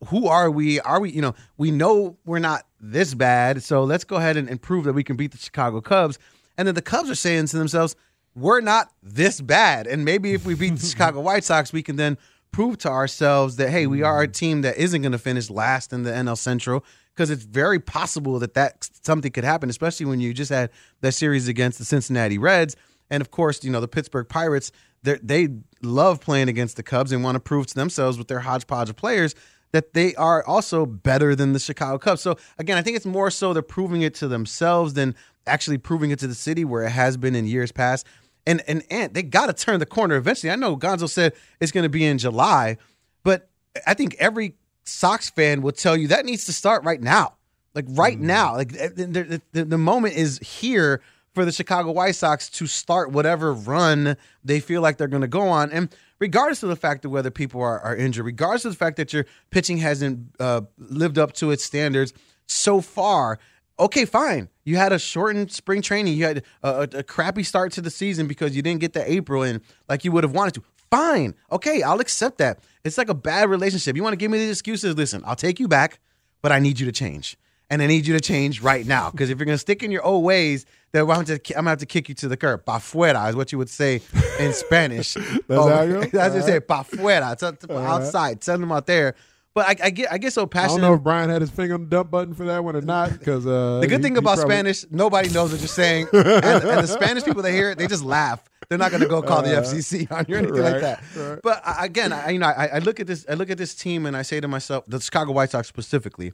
who 0.08 0.28
are 0.28 0.50
we? 0.50 0.80
Are 0.82 1.00
we, 1.00 1.12
you 1.12 1.22
know, 1.22 1.36
we 1.58 1.72
know 1.72 2.18
we're 2.26 2.40
not 2.40 2.66
this 2.80 3.14
bad, 3.14 3.64
so 3.64 3.84
let's 3.84 4.04
go 4.04 4.16
ahead 4.16 4.38
and, 4.38 4.50
and 4.50 4.62
prove 4.62 4.86
that 4.86 4.94
we 4.94 5.04
can 5.04 5.16
beat 5.16 5.32
the 5.32 5.38
Chicago 5.38 5.82
Cubs. 5.82 6.18
And 6.58 6.68
then 6.68 6.76
the 6.76 6.82
Cubs 6.82 7.10
are 7.10 7.16
saying 7.16 7.48
to 7.48 7.58
themselves, 7.58 7.96
we're 8.36 8.62
not 8.62 8.92
this 9.04 9.42
bad. 9.42 9.88
And 9.88 10.06
maybe 10.06 10.34
if 10.34 10.46
we 10.46 10.56
beat 10.56 10.78
the 10.78 10.86
Chicago 10.88 11.22
White 11.22 11.44
Sox, 11.44 11.74
we 11.74 11.84
can 11.84 11.96
then 11.96 12.18
prove 12.52 12.78
to 12.80 12.90
ourselves 12.90 13.58
that, 13.58 13.70
hey, 13.70 13.88
we 13.88 14.02
are 14.02 14.22
a 14.22 14.28
mm. 14.28 14.34
team 14.34 14.62
that 14.62 14.78
isn't 14.78 15.02
going 15.02 15.12
to 15.12 15.18
finish 15.20 15.50
last 15.50 15.94
in 15.94 16.04
the 16.04 16.12
NL 16.12 16.38
Central 16.38 16.84
because 17.14 17.30
it's 17.30 17.44
very 17.44 17.80
possible 17.80 18.40
that 18.40 18.54
that 18.54 18.90
something 19.04 19.32
could 19.32 19.44
happen, 19.44 19.70
especially 19.70 20.06
when 20.06 20.20
you 20.20 20.34
just 20.34 20.52
had 20.52 20.70
that 21.02 21.14
series 21.14 21.48
against 21.48 21.78
the 21.78 21.86
Cincinnati 21.86 22.38
Reds. 22.38 22.76
And 23.10 23.22
of 23.22 23.32
course, 23.32 23.64
you 23.64 23.72
know, 23.72 23.82
the 23.82 23.88
Pittsburgh 23.88 24.30
Pirates, 24.30 24.72
they 25.04 25.50
love 25.82 26.22
playing 26.22 26.50
against 26.50 26.76
the 26.76 26.84
Cubs 26.84 27.12
and 27.12 27.24
want 27.24 27.36
to 27.36 27.40
prove 27.40 27.68
to 27.68 27.76
themselves 27.76 28.18
with 28.18 28.28
their 28.28 28.40
hodgepodge 28.40 28.90
of 28.90 28.96
players 28.96 29.36
that 29.72 29.94
they 29.94 30.16
are 30.16 30.44
also 30.46 30.86
better 30.86 31.36
than 31.36 31.54
the 31.54 31.60
Chicago 31.60 31.98
Cubs. 31.98 32.22
So 32.22 32.38
again, 32.58 32.78
I 32.78 32.82
think 32.82 32.98
it's 32.98 33.06
more 33.06 33.30
so 33.30 33.54
they're 33.54 33.62
proving 33.62 34.02
it 34.02 34.16
to 34.16 34.28
themselves 34.28 34.94
than 34.94 35.16
actually 35.46 35.78
proving 35.78 36.12
it 36.12 36.20
to 36.20 36.28
the 36.28 36.36
city 36.36 36.66
where 36.66 36.84
it 36.84 36.90
has 36.90 37.18
been 37.18 37.36
in 37.36 37.46
years 37.46 37.72
past. 37.72 38.06
And 38.48 38.64
and 38.68 38.84
and 38.90 39.14
they 39.14 39.22
got 39.22 39.46
to 39.46 39.54
turn 39.54 39.80
the 39.80 39.86
corner 39.86 40.16
eventually. 40.16 40.50
I 40.52 40.56
know 40.56 40.76
Gonzo 40.76 41.08
said 41.10 41.34
it's 41.60 41.72
going 41.72 41.84
to 41.84 41.90
be 41.90 42.06
in 42.06 42.18
July, 42.18 42.78
but 43.24 43.50
I 43.86 43.94
think 43.94 44.16
every 44.18 44.56
Sox 44.86 45.30
fan 45.30 45.62
will 45.62 45.72
tell 45.72 45.96
you 45.96 46.08
that 46.08 46.26
needs 46.26 46.46
to 46.46 46.54
start 46.54 46.84
right 46.84 47.02
now. 47.02 47.34
Like 47.76 47.86
right 47.90 48.20
now, 48.20 48.56
like 48.56 48.74
eh, 48.76 48.90
the, 48.96 49.42
the, 49.52 49.66
the 49.66 49.78
moment 49.78 50.16
is 50.16 50.40
here 50.40 51.02
for 51.40 51.46
the 51.46 51.54
Chicago 51.54 51.94
White 51.94 52.16
Sox 52.16 52.50
to 52.50 52.68
start 52.68 53.12
whatever 53.12 53.54
run 53.54 54.18
they 54.44 54.60
feel 54.60 54.82
like 54.82 54.98
they're 54.98 55.08
going 55.08 55.22
to 55.22 55.28
go 55.28 55.48
on. 55.48 55.72
And 55.72 55.88
regardless 56.20 56.64
of 56.64 56.70
the 56.70 56.76
fact 56.76 57.06
of 57.06 57.12
whether 57.12 57.32
people 57.32 57.62
are, 57.62 57.80
are 57.80 57.96
injured, 57.96 58.26
regardless 58.26 58.66
of 58.66 58.74
the 58.74 58.78
fact 58.78 58.98
that 58.98 59.14
your 59.14 59.26
pitching 59.50 59.78
hasn't 59.78 60.36
uh, 60.38 60.64
lived 60.78 61.18
up 61.18 61.32
to 61.36 61.52
its 61.52 61.64
standards 61.64 62.12
so 62.46 62.82
far, 62.82 63.40
okay, 63.80 64.04
fine. 64.04 64.50
You 64.66 64.76
had 64.76 64.92
a 64.92 65.00
shortened 65.00 65.50
spring 65.50 65.82
training. 65.82 66.18
You 66.18 66.26
had 66.26 66.44
a, 66.62 66.70
a, 66.70 66.82
a 66.98 67.04
crappy 67.04 67.44
start 67.44 67.72
to 67.72 67.82
the 67.82 67.90
season 67.90 68.28
because 68.28 68.54
you 68.54 68.62
didn't 68.62 68.82
get 68.82 68.92
the 68.92 69.10
April 69.10 69.42
in 69.42 69.62
like 69.88 70.04
you 70.04 70.12
would 70.12 70.26
have 70.26 70.34
wanted 70.34 70.56
to. 70.56 70.64
Fine. 70.92 71.36
Okay, 71.54 71.84
I'll 71.84 72.02
accept 72.02 72.40
that. 72.40 72.60
It's 72.84 72.98
like 72.98 73.08
a 73.08 73.14
bad 73.14 73.50
relationship. 73.50 73.96
You 73.96 74.04
want 74.04 74.12
to 74.12 74.18
give 74.18 74.30
me 74.30 74.40
these 74.40 74.52
excuses? 74.52 74.98
Listen, 74.98 75.24
I'll 75.26 75.38
take 75.38 75.58
you 75.58 75.70
back, 75.70 76.00
but 76.42 76.52
I 76.52 76.60
need 76.60 76.82
you 76.82 76.86
to 76.86 76.92
change. 76.92 77.38
And 77.70 77.82
I 77.82 77.88
need 77.88 78.08
you 78.08 78.14
to 78.16 78.20
change 78.20 78.62
right 78.62 78.86
now. 78.86 79.12
Because 79.12 79.30
if 79.30 79.38
you're 79.38 79.46
going 79.46 79.54
to 79.56 79.60
stick 79.60 79.84
in 79.84 79.92
your 79.92 80.04
old 80.04 80.24
ways, 80.24 80.66
then 80.92 81.02
I'm 81.04 81.08
going 81.08 81.26
to, 81.26 81.34
I'm 81.34 81.40
gonna 81.56 81.70
have 81.70 81.80
to 81.80 81.86
kick 81.86 82.10
you 82.10 82.16
to 82.16 82.28
the 82.28 82.36
curb. 82.38 82.66
Pa 82.66 82.80
fuera 82.80 83.30
is 83.30 83.36
what 83.36 83.52
you 83.52 83.58
would 83.60 83.70
say 83.70 84.02
in 84.40 84.54
Spanish. 84.66 85.14
That's 85.14 85.44
how 85.50 85.82
it 85.84 85.88
goes? 85.88 86.10
That's 86.12 86.34
what 86.34 86.42
you 86.42 86.48
say. 86.48 86.60
Pa 86.62 86.84
fuera. 86.84 87.38
Outside. 87.70 88.44
Send 88.44 88.64
them 88.64 88.72
out 88.72 88.88
there. 88.88 89.16
But 89.56 89.66
I, 89.82 89.88
I 89.88 89.90
get 89.90 90.12
I 90.12 90.18
get 90.20 90.32
so 90.32 90.46
passionate. 90.46 90.78
I 90.78 90.82
don't 90.82 90.90
know 90.92 90.94
if 90.96 91.02
Brian 91.04 91.30
had 91.30 91.42
his 91.42 91.50
finger 91.50 91.74
on 91.74 91.82
the 91.82 91.88
dump 91.90 92.12
button 92.12 92.34
for 92.36 92.46
that 92.46 92.64
one 92.64 92.76
or 92.76 92.82
not. 92.82 93.12
Because 93.18 93.46
uh, 93.48 93.80
The 93.82 93.88
good 93.88 93.98
he- 94.00 94.04
thing 94.04 94.18
about 94.18 94.38
probably- 94.38 94.54
Spanish, 94.56 94.86
nobody 94.92 95.30
knows 95.30 95.52
what 95.52 95.60
you're 95.60 95.68
saying, 95.68 96.08
and, 96.14 96.26
and 96.26 96.64
the 96.84 96.88
Spanish 96.88 97.24
people 97.24 97.42
that 97.42 97.52
hear 97.52 97.72
it, 97.72 97.78
they 97.80 97.88
just 97.88 98.04
laugh. 98.04 98.44
They're 98.70 98.78
not 98.78 98.92
going 98.92 99.02
to 99.02 99.10
go 99.10 99.24
call 99.24 99.42
the 99.42 99.50
FCC 99.50 100.10
on 100.12 100.26
you 100.28 100.36
or 100.36 100.38
anything 100.38 100.62
like 100.62 100.82
that. 100.82 101.02
right. 101.16 101.40
But 101.42 101.62
I, 101.66 101.86
again, 101.86 102.14
I, 102.14 102.30
you 102.30 102.38
know, 102.40 102.46
I, 102.46 102.68
I 102.76 102.80
look 102.80 103.00
at 103.00 103.08
this, 103.08 103.26
I 103.28 103.34
look 103.34 103.50
at 103.50 103.58
this 103.58 103.74
team, 103.74 104.06
and 104.06 104.16
I 104.16 104.22
say 104.22 104.40
to 104.40 104.48
myself, 104.48 104.84
the 104.88 105.00
Chicago 105.02 105.32
White 105.32 105.50
Sox 105.50 105.68
specifically, 105.68 106.32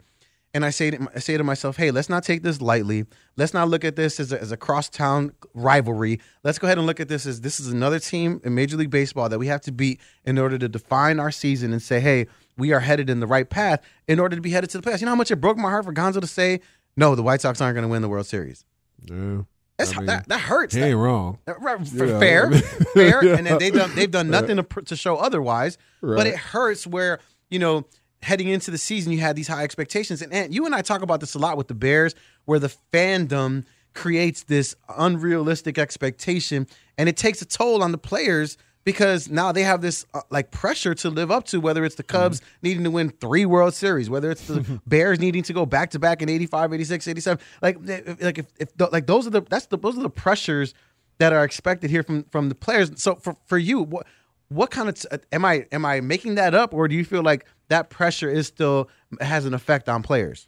and 0.56 0.66
I 0.66 0.72
say 0.72 0.90
to, 0.92 1.08
I 1.16 1.20
say 1.20 1.38
to 1.38 1.44
myself, 1.44 1.76
hey, 1.78 1.92
let's 1.92 2.10
not 2.10 2.24
take 2.24 2.42
this 2.42 2.62
lightly. 2.62 3.06
Let's 3.38 3.54
not 3.54 3.68
look 3.70 3.84
at 3.86 3.96
this 3.96 4.20
as 4.20 4.32
a, 4.32 4.42
as 4.42 4.52
a 4.52 4.58
crosstown 4.58 5.34
rivalry. 5.54 6.20
Let's 6.44 6.58
go 6.58 6.66
ahead 6.68 6.78
and 6.78 6.88
look 6.88 7.00
at 7.00 7.08
this 7.10 7.26
as 7.26 7.42
this 7.42 7.60
is 7.60 7.68
another 7.68 8.00
team 8.00 8.42
in 8.44 8.56
Major 8.56 8.78
League 8.78 8.90
Baseball 8.90 9.30
that 9.30 9.38
we 9.38 9.48
have 9.48 9.62
to 9.62 9.72
beat 9.72 10.00
in 10.26 10.38
order 10.40 10.58
to 10.58 10.68
define 10.68 11.20
our 11.20 11.30
season 11.32 11.72
and 11.74 11.82
say, 11.82 12.00
hey, 12.00 12.26
we 12.58 12.72
are 12.74 12.80
headed 12.80 13.10
in 13.10 13.20
the 13.20 13.28
right 13.28 13.50
path 13.50 13.82
in 14.08 14.20
order 14.20 14.36
to 14.36 14.42
be 14.42 14.50
headed 14.52 14.70
to 14.72 14.80
the 14.80 14.84
playoffs. 14.90 15.02
You 15.02 15.06
know 15.06 15.12
how 15.12 15.16
much 15.18 15.30
it 15.32 15.36
broke 15.38 15.58
my 15.58 15.70
heart 15.70 15.86
for 15.86 15.94
Gonzo 15.94 16.22
to 16.22 16.28
say, 16.28 16.62
no, 16.98 17.14
the 17.16 17.24
White 17.24 17.42
Sox 17.42 17.60
aren't 17.62 17.76
going 17.76 17.84
to 17.84 17.90
win 17.90 18.02
the 18.02 18.10
World 18.10 18.26
Series. 18.26 18.64
Yeah. 19.04 19.42
That's, 19.78 19.92
I 19.94 19.98
mean, 19.98 20.06
that, 20.06 20.30
that 20.30 20.40
hurts. 20.40 20.74
He 20.74 20.80
That- 20.80 20.88
ain't 20.88 20.98
wrong. 20.98 21.38
uh, 21.48 21.56
right, 21.60 21.78
Yeah. 21.92 22.18
fair, 22.20 22.50
fair, 22.94 23.20
and 23.36 23.46
Yeah. 23.46 23.58
then 23.58 23.60
they 23.60 23.72
done 23.72 23.92
they've 23.94 24.10
done 24.10 24.30
nothing 24.30 24.56
to, 24.56 24.64
to 24.64 24.96
show 24.96 25.18
otherwise. 25.18 25.78
But 26.02 26.28
it 26.28 26.38
hurts 26.38 26.88
where 26.88 27.20
you 27.50 27.60
know 27.60 27.86
heading 28.22 28.48
into 28.48 28.72
the 28.72 28.78
season 28.78 29.12
you 29.12 29.20
had 29.20 29.36
these 29.36 29.48
high 29.48 29.64
expectations, 29.64 30.22
and, 30.22 30.34
and 30.34 30.54
you 30.54 30.66
and 30.66 30.74
I 30.74 30.82
talk 30.82 31.02
about 31.02 31.20
this 31.20 31.36
a 31.36 31.40
lot 31.40 31.58
with 31.58 31.68
the 31.68 31.76
Bears, 31.76 32.16
where 32.46 32.60
the 32.60 32.74
fandom 32.92 33.66
creates 33.94 34.44
this 34.44 34.76
unrealistic 34.98 35.78
expectation, 35.78 36.68
and 36.98 37.08
it 37.08 37.18
takes 37.18 37.42
a 37.42 37.46
toll 37.46 37.84
on 37.84 37.92
the 37.92 37.98
players 37.98 38.58
because 38.84 39.30
now 39.30 39.52
they 39.52 39.64
have 39.64 39.82
this 39.82 40.06
uh, 40.14 40.22
like 40.30 40.52
pressure 40.52 40.94
to 40.94 41.10
live 41.10 41.32
up 41.32 41.46
to 41.46 41.60
whether 41.60 41.84
it's 41.84 41.96
the 41.96 42.04
Cubs 42.04 42.42
needing 42.62 42.84
to 42.84 42.92
win 42.92 43.10
three 43.10 43.46
World 43.46 43.74
Series 43.74 44.10
whether 44.10 44.30
it's 44.32 44.48
the 44.48 44.80
Bears 44.88 45.20
needing 45.20 45.44
to 45.44 45.54
go 45.54 45.66
back 45.66 45.90
to 45.92 46.00
back 46.00 46.22
in 46.22 46.30
85 46.30 46.74
86 46.74 47.08
87 47.08 47.44
like 47.62 47.78
like 48.22 48.38
if, 48.38 48.46
if 48.60 48.78
th- 48.78 48.92
like 48.92 49.08
those 49.08 49.28
are 49.28 49.32
the 49.32 49.42
that's 49.42 49.66
the 49.66 49.78
those 49.78 49.98
are 49.98 50.04
the 50.04 50.10
pressures 50.10 50.74
that 51.18 51.34
are 51.34 51.44
expected 51.44 51.90
here 51.90 52.04
from 52.04 52.24
from 52.26 52.50
the 52.50 52.56
players. 52.56 52.92
So 53.02 53.16
for 53.16 53.36
for 53.46 53.58
you 53.58 53.82
what 53.82 54.08
what 54.50 54.70
kind 54.72 54.90
of 54.90 54.96
t- 54.96 55.08
am 55.32 55.44
I 55.44 55.66
am 55.72 55.86
I 55.86 56.02
making 56.02 56.36
that 56.36 56.54
up 56.54 56.74
or 56.74 56.88
do 56.88 56.96
you 56.96 57.04
feel 57.04 57.24
like 57.24 57.46
that 57.70 57.90
pressure 57.90 58.30
is 58.30 58.48
still 58.48 58.90
has 59.22 59.46
an 59.46 59.54
effect 59.54 59.90
on 59.90 60.04
players 60.04 60.48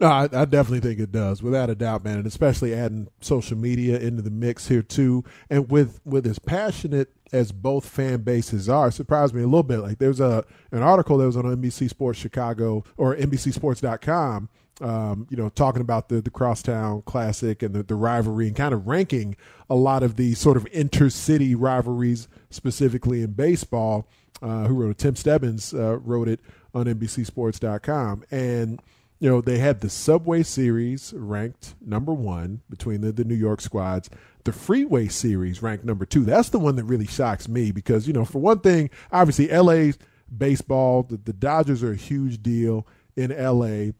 No, 0.00 0.08
I, 0.08 0.24
I 0.24 0.44
definitely 0.44 0.80
think 0.80 0.98
it 1.00 1.12
does, 1.12 1.42
without 1.42 1.70
a 1.70 1.74
doubt, 1.74 2.04
man. 2.04 2.18
And 2.18 2.26
especially 2.26 2.74
adding 2.74 3.08
social 3.20 3.56
media 3.56 3.98
into 3.98 4.22
the 4.22 4.30
mix 4.30 4.68
here 4.68 4.82
too, 4.82 5.24
and 5.48 5.70
with 5.70 6.00
with 6.04 6.26
as 6.26 6.38
passionate 6.38 7.10
as 7.32 7.52
both 7.52 7.88
fan 7.88 8.22
bases 8.22 8.68
are, 8.68 8.90
surprised 8.90 9.34
me 9.34 9.42
a 9.42 9.46
little 9.46 9.62
bit. 9.62 9.78
Like 9.78 9.98
there's 9.98 10.20
a 10.20 10.44
an 10.72 10.82
article 10.82 11.18
that 11.18 11.26
was 11.26 11.36
on 11.36 11.44
NBC 11.44 11.88
Sports 11.88 12.18
Chicago 12.18 12.84
or 12.96 13.14
NBCSports.com, 13.16 14.48
um, 14.80 15.26
you 15.30 15.36
know, 15.36 15.48
talking 15.48 15.80
about 15.80 16.08
the 16.08 16.20
the 16.20 16.30
Crosstown 16.30 17.02
Classic 17.02 17.62
and 17.62 17.74
the, 17.74 17.82
the 17.82 17.94
rivalry 17.94 18.46
and 18.48 18.56
kind 18.56 18.74
of 18.74 18.86
ranking 18.86 19.36
a 19.70 19.74
lot 19.74 20.02
of 20.02 20.16
the 20.16 20.34
sort 20.34 20.56
of 20.56 20.64
intercity 20.66 21.54
rivalries, 21.56 22.28
specifically 22.50 23.22
in 23.22 23.32
baseball. 23.32 24.08
Uh, 24.44 24.66
who 24.66 24.74
wrote 24.74 24.90
it? 24.90 24.98
Tim 24.98 25.16
Stebbins 25.16 25.72
uh, 25.72 25.98
wrote 25.98 26.28
it 26.28 26.40
on 26.74 26.84
NBCSports.com, 26.84 28.24
and 28.30 28.78
you 29.24 29.30
know, 29.30 29.40
they 29.40 29.56
had 29.56 29.80
the 29.80 29.88
Subway 29.88 30.42
Series 30.42 31.14
ranked 31.16 31.76
number 31.80 32.12
one 32.12 32.60
between 32.68 33.00
the, 33.00 33.10
the 33.10 33.24
New 33.24 33.34
York 33.34 33.62
squads. 33.62 34.10
The 34.44 34.52
Freeway 34.52 35.08
Series 35.08 35.62
ranked 35.62 35.84
number 35.84 36.04
two. 36.04 36.24
That's 36.24 36.50
the 36.50 36.58
one 36.58 36.76
that 36.76 36.84
really 36.84 37.06
shocks 37.06 37.48
me 37.48 37.70
because, 37.70 38.06
you 38.06 38.12
know, 38.12 38.26
for 38.26 38.40
one 38.40 38.60
thing, 38.60 38.90
obviously 39.10 39.48
LA 39.48 39.92
baseball, 40.36 41.04
the, 41.04 41.16
the 41.16 41.32
Dodgers 41.32 41.82
are 41.82 41.92
a 41.92 41.96
huge 41.96 42.42
deal 42.42 42.86
in 43.16 43.30
LA. 43.30 43.92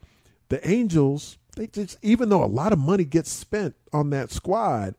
The 0.51 0.61
Angels, 0.63 1.39
they 1.57 1.69
just, 1.69 1.97
even 2.03 2.29
though 2.29 2.45
a 2.45 2.47
lot 2.47 2.75
of 2.75 2.79
money 2.79 3.05
gets 3.05 3.33
spent 3.33 3.77
on 3.95 4.11
that 4.11 4.31
squad, 4.31 4.95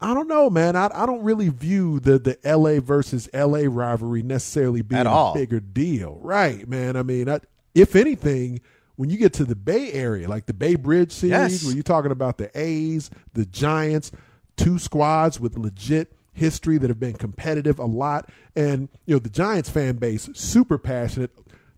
I 0.00 0.12
don't 0.12 0.28
know, 0.28 0.50
man. 0.50 0.76
I, 0.76 0.90
I 0.92 1.06
don't 1.06 1.22
really 1.22 1.48
view 1.48 1.98
the, 2.00 2.18
the 2.18 2.38
LA 2.44 2.80
versus 2.80 3.28
LA 3.32 3.62
rivalry 3.66 4.22
necessarily 4.22 4.82
being 4.82 5.00
At 5.00 5.06
a 5.06 5.32
bigger 5.34 5.60
deal. 5.60 6.18
Right, 6.22 6.68
man. 6.68 6.96
I 6.96 7.02
mean, 7.02 7.28
I, 7.28 7.40
if 7.74 7.96
anything, 7.96 8.60
when 8.96 9.08
you 9.08 9.16
get 9.16 9.32
to 9.34 9.44
the 9.44 9.56
Bay 9.56 9.92
Area, 9.92 10.28
like 10.28 10.46
the 10.46 10.52
Bay 10.52 10.74
Bridge 10.74 11.12
series, 11.12 11.30
Yes. 11.30 11.64
where 11.64 11.74
you're 11.74 11.82
talking 11.82 12.10
about 12.12 12.38
the 12.38 12.50
A's, 12.58 13.10
the 13.32 13.46
Giants, 13.46 14.12
two 14.56 14.78
squads 14.78 15.40
with 15.40 15.56
legit 15.56 16.12
history 16.32 16.76
that 16.78 16.90
have 16.90 17.00
been 17.00 17.14
competitive 17.14 17.78
a 17.78 17.84
lot. 17.86 18.28
And, 18.54 18.88
you 19.06 19.14
know, 19.14 19.20
the 19.20 19.30
Giants 19.30 19.70
fan 19.70 19.96
base, 19.96 20.28
super 20.34 20.76
passionate. 20.78 21.30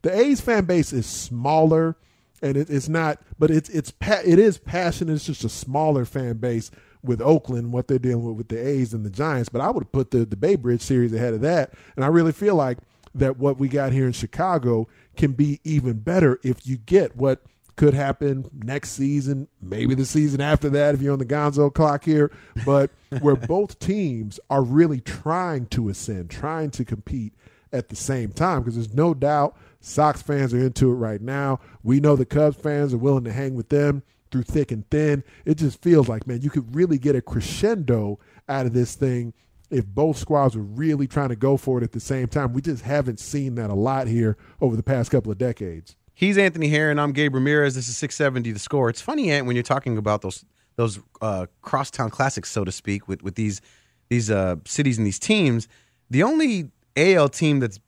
The 0.02 0.16
A's 0.18 0.40
fan 0.40 0.64
base 0.64 0.92
is 0.92 1.06
smaller 1.06 1.96
and 2.42 2.56
it, 2.56 2.68
it's 2.70 2.88
not, 2.88 3.20
but 3.38 3.50
it's, 3.50 3.68
it's, 3.70 3.90
pa- 3.92 4.22
it 4.24 4.38
is 4.38 4.58
passionate. 4.58 5.14
It's 5.14 5.26
just 5.26 5.44
a 5.44 5.48
smaller 5.48 6.04
fan 6.04 6.38
base 6.38 6.70
with 7.02 7.20
Oakland, 7.20 7.72
what 7.72 7.88
they're 7.88 7.98
dealing 7.98 8.24
with 8.24 8.36
with 8.36 8.48
the 8.48 8.58
A's 8.58 8.92
and 8.92 9.04
the 9.04 9.10
Giants. 9.10 9.48
But 9.48 9.60
I 9.60 9.70
would 9.70 9.90
put 9.92 10.10
the, 10.10 10.24
the 10.24 10.36
Bay 10.36 10.56
Bridge 10.56 10.82
series 10.82 11.12
ahead 11.12 11.34
of 11.34 11.40
that. 11.42 11.72
And 11.94 12.04
I 12.04 12.08
really 12.08 12.32
feel 12.32 12.54
like 12.54 12.78
that 13.14 13.38
what 13.38 13.58
we 13.58 13.68
got 13.68 13.92
here 13.92 14.06
in 14.06 14.12
Chicago 14.12 14.88
can 15.16 15.32
be 15.32 15.60
even 15.64 15.94
better 15.94 16.38
if 16.42 16.66
you 16.66 16.76
get 16.76 17.16
what 17.16 17.42
could 17.76 17.94
happen 17.94 18.48
next 18.54 18.90
season, 18.90 19.48
maybe 19.60 19.94
the 19.94 20.06
season 20.06 20.40
after 20.40 20.70
that 20.70 20.94
if 20.94 21.02
you're 21.02 21.12
on 21.12 21.18
the 21.18 21.26
Gonzo 21.26 21.72
clock 21.72 22.04
here. 22.04 22.30
But 22.64 22.90
where 23.20 23.36
both 23.36 23.78
teams 23.78 24.40
are 24.50 24.62
really 24.62 25.00
trying 25.00 25.66
to 25.66 25.88
ascend, 25.88 26.30
trying 26.30 26.70
to 26.72 26.84
compete 26.84 27.34
at 27.72 27.88
the 27.88 27.96
same 27.96 28.32
time, 28.32 28.60
because 28.60 28.74
there's 28.74 28.94
no 28.94 29.12
doubt 29.12 29.56
Sox 29.80 30.22
fans 30.22 30.54
are 30.54 30.58
into 30.58 30.90
it 30.90 30.94
right 30.94 31.20
now. 31.20 31.60
We 31.82 32.00
know 32.00 32.16
the 32.16 32.24
Cubs 32.24 32.56
fans 32.56 32.94
are 32.94 32.98
willing 32.98 33.24
to 33.24 33.32
hang 33.32 33.54
with 33.54 33.68
them 33.68 34.02
through 34.30 34.42
thick 34.42 34.72
and 34.72 34.88
thin. 34.90 35.24
It 35.44 35.56
just 35.56 35.82
feels 35.82 36.08
like, 36.08 36.26
man, 36.26 36.42
you 36.42 36.50
could 36.50 36.74
really 36.74 36.98
get 36.98 37.16
a 37.16 37.22
crescendo 37.22 38.18
out 38.48 38.66
of 38.66 38.72
this 38.72 38.94
thing 38.94 39.32
if 39.70 39.86
both 39.86 40.16
squads 40.16 40.56
were 40.56 40.62
really 40.62 41.06
trying 41.06 41.30
to 41.30 41.36
go 41.36 41.56
for 41.56 41.78
it 41.78 41.84
at 41.84 41.92
the 41.92 42.00
same 42.00 42.28
time. 42.28 42.52
We 42.52 42.62
just 42.62 42.84
haven't 42.84 43.20
seen 43.20 43.56
that 43.56 43.70
a 43.70 43.74
lot 43.74 44.06
here 44.06 44.36
over 44.60 44.76
the 44.76 44.82
past 44.82 45.10
couple 45.10 45.32
of 45.32 45.38
decades. 45.38 45.96
He's 46.14 46.38
Anthony 46.38 46.68
Herron. 46.68 46.98
I'm 46.98 47.12
Gabe 47.12 47.34
Ramirez. 47.34 47.74
This 47.74 47.88
is 47.88 47.96
670 47.96 48.52
The 48.52 48.58
Score. 48.58 48.88
It's 48.88 49.02
funny, 49.02 49.30
Ant, 49.30 49.46
when 49.46 49.54
you're 49.56 49.62
talking 49.62 49.98
about 49.98 50.22
those 50.22 50.44
those 50.76 51.00
uh, 51.22 51.46
crosstown 51.62 52.10
classics, 52.10 52.50
so 52.50 52.64
to 52.64 52.72
speak, 52.72 53.08
with 53.08 53.22
with 53.22 53.34
these 53.34 53.60
these 54.08 54.30
uh, 54.30 54.56
cities 54.64 54.98
and 54.98 55.06
these 55.06 55.18
teams. 55.18 55.68
The 56.08 56.22
only 56.22 56.70
AL 56.96 57.30
team 57.30 57.60
that's 57.60 57.80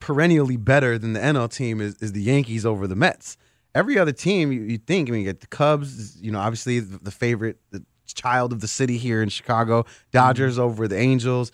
perennially 0.00 0.56
better 0.56 0.98
than 0.98 1.14
the 1.14 1.20
NL 1.20 1.52
team 1.52 1.80
is, 1.80 1.96
is 1.96 2.12
the 2.12 2.22
Yankees 2.22 2.64
over 2.64 2.86
the 2.86 2.96
Mets. 2.96 3.36
Every 3.76 3.98
other 3.98 4.12
team, 4.12 4.52
you, 4.52 4.62
you 4.62 4.78
think, 4.78 5.10
I 5.10 5.12
mean, 5.12 5.20
you 5.20 5.26
get 5.26 5.42
the 5.42 5.46
Cubs, 5.46 6.20
you 6.20 6.32
know, 6.32 6.38
obviously 6.38 6.80
the, 6.80 6.98
the 6.98 7.10
favorite, 7.10 7.58
the 7.72 7.84
child 8.06 8.52
of 8.52 8.60
the 8.60 8.68
city 8.68 8.96
here 8.96 9.22
in 9.22 9.28
Chicago. 9.28 9.84
Dodgers 10.12 10.54
mm-hmm. 10.54 10.62
over 10.62 10.88
the 10.88 10.96
Angels, 10.96 11.52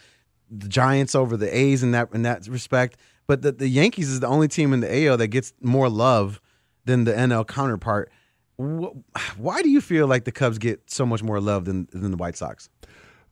the 0.48 0.68
Giants 0.68 1.16
over 1.16 1.37
the 1.37 1.54
A's 1.54 1.82
in 1.82 1.90
that 1.90 2.11
in 2.14 2.22
that 2.22 2.46
respect. 2.46 2.96
But 3.26 3.42
the, 3.42 3.50
the 3.50 3.68
Yankees 3.68 4.08
is 4.08 4.20
the 4.20 4.28
only 4.28 4.46
team 4.46 4.72
in 4.72 4.80
the 4.80 5.06
AL 5.06 5.16
that 5.16 5.28
gets 5.28 5.52
more 5.61 5.88
love 5.88 6.40
than 6.85 7.04
the 7.04 7.12
NL 7.12 7.46
counterpart. 7.46 8.11
Why 8.56 9.62
do 9.62 9.70
you 9.70 9.80
feel 9.80 10.06
like 10.06 10.24
the 10.24 10.32
Cubs 10.32 10.58
get 10.58 10.88
so 10.88 11.04
much 11.04 11.22
more 11.24 11.40
love 11.40 11.64
than 11.64 11.88
than 11.92 12.12
the 12.12 12.16
White 12.16 12.37
Sox? 12.37 12.68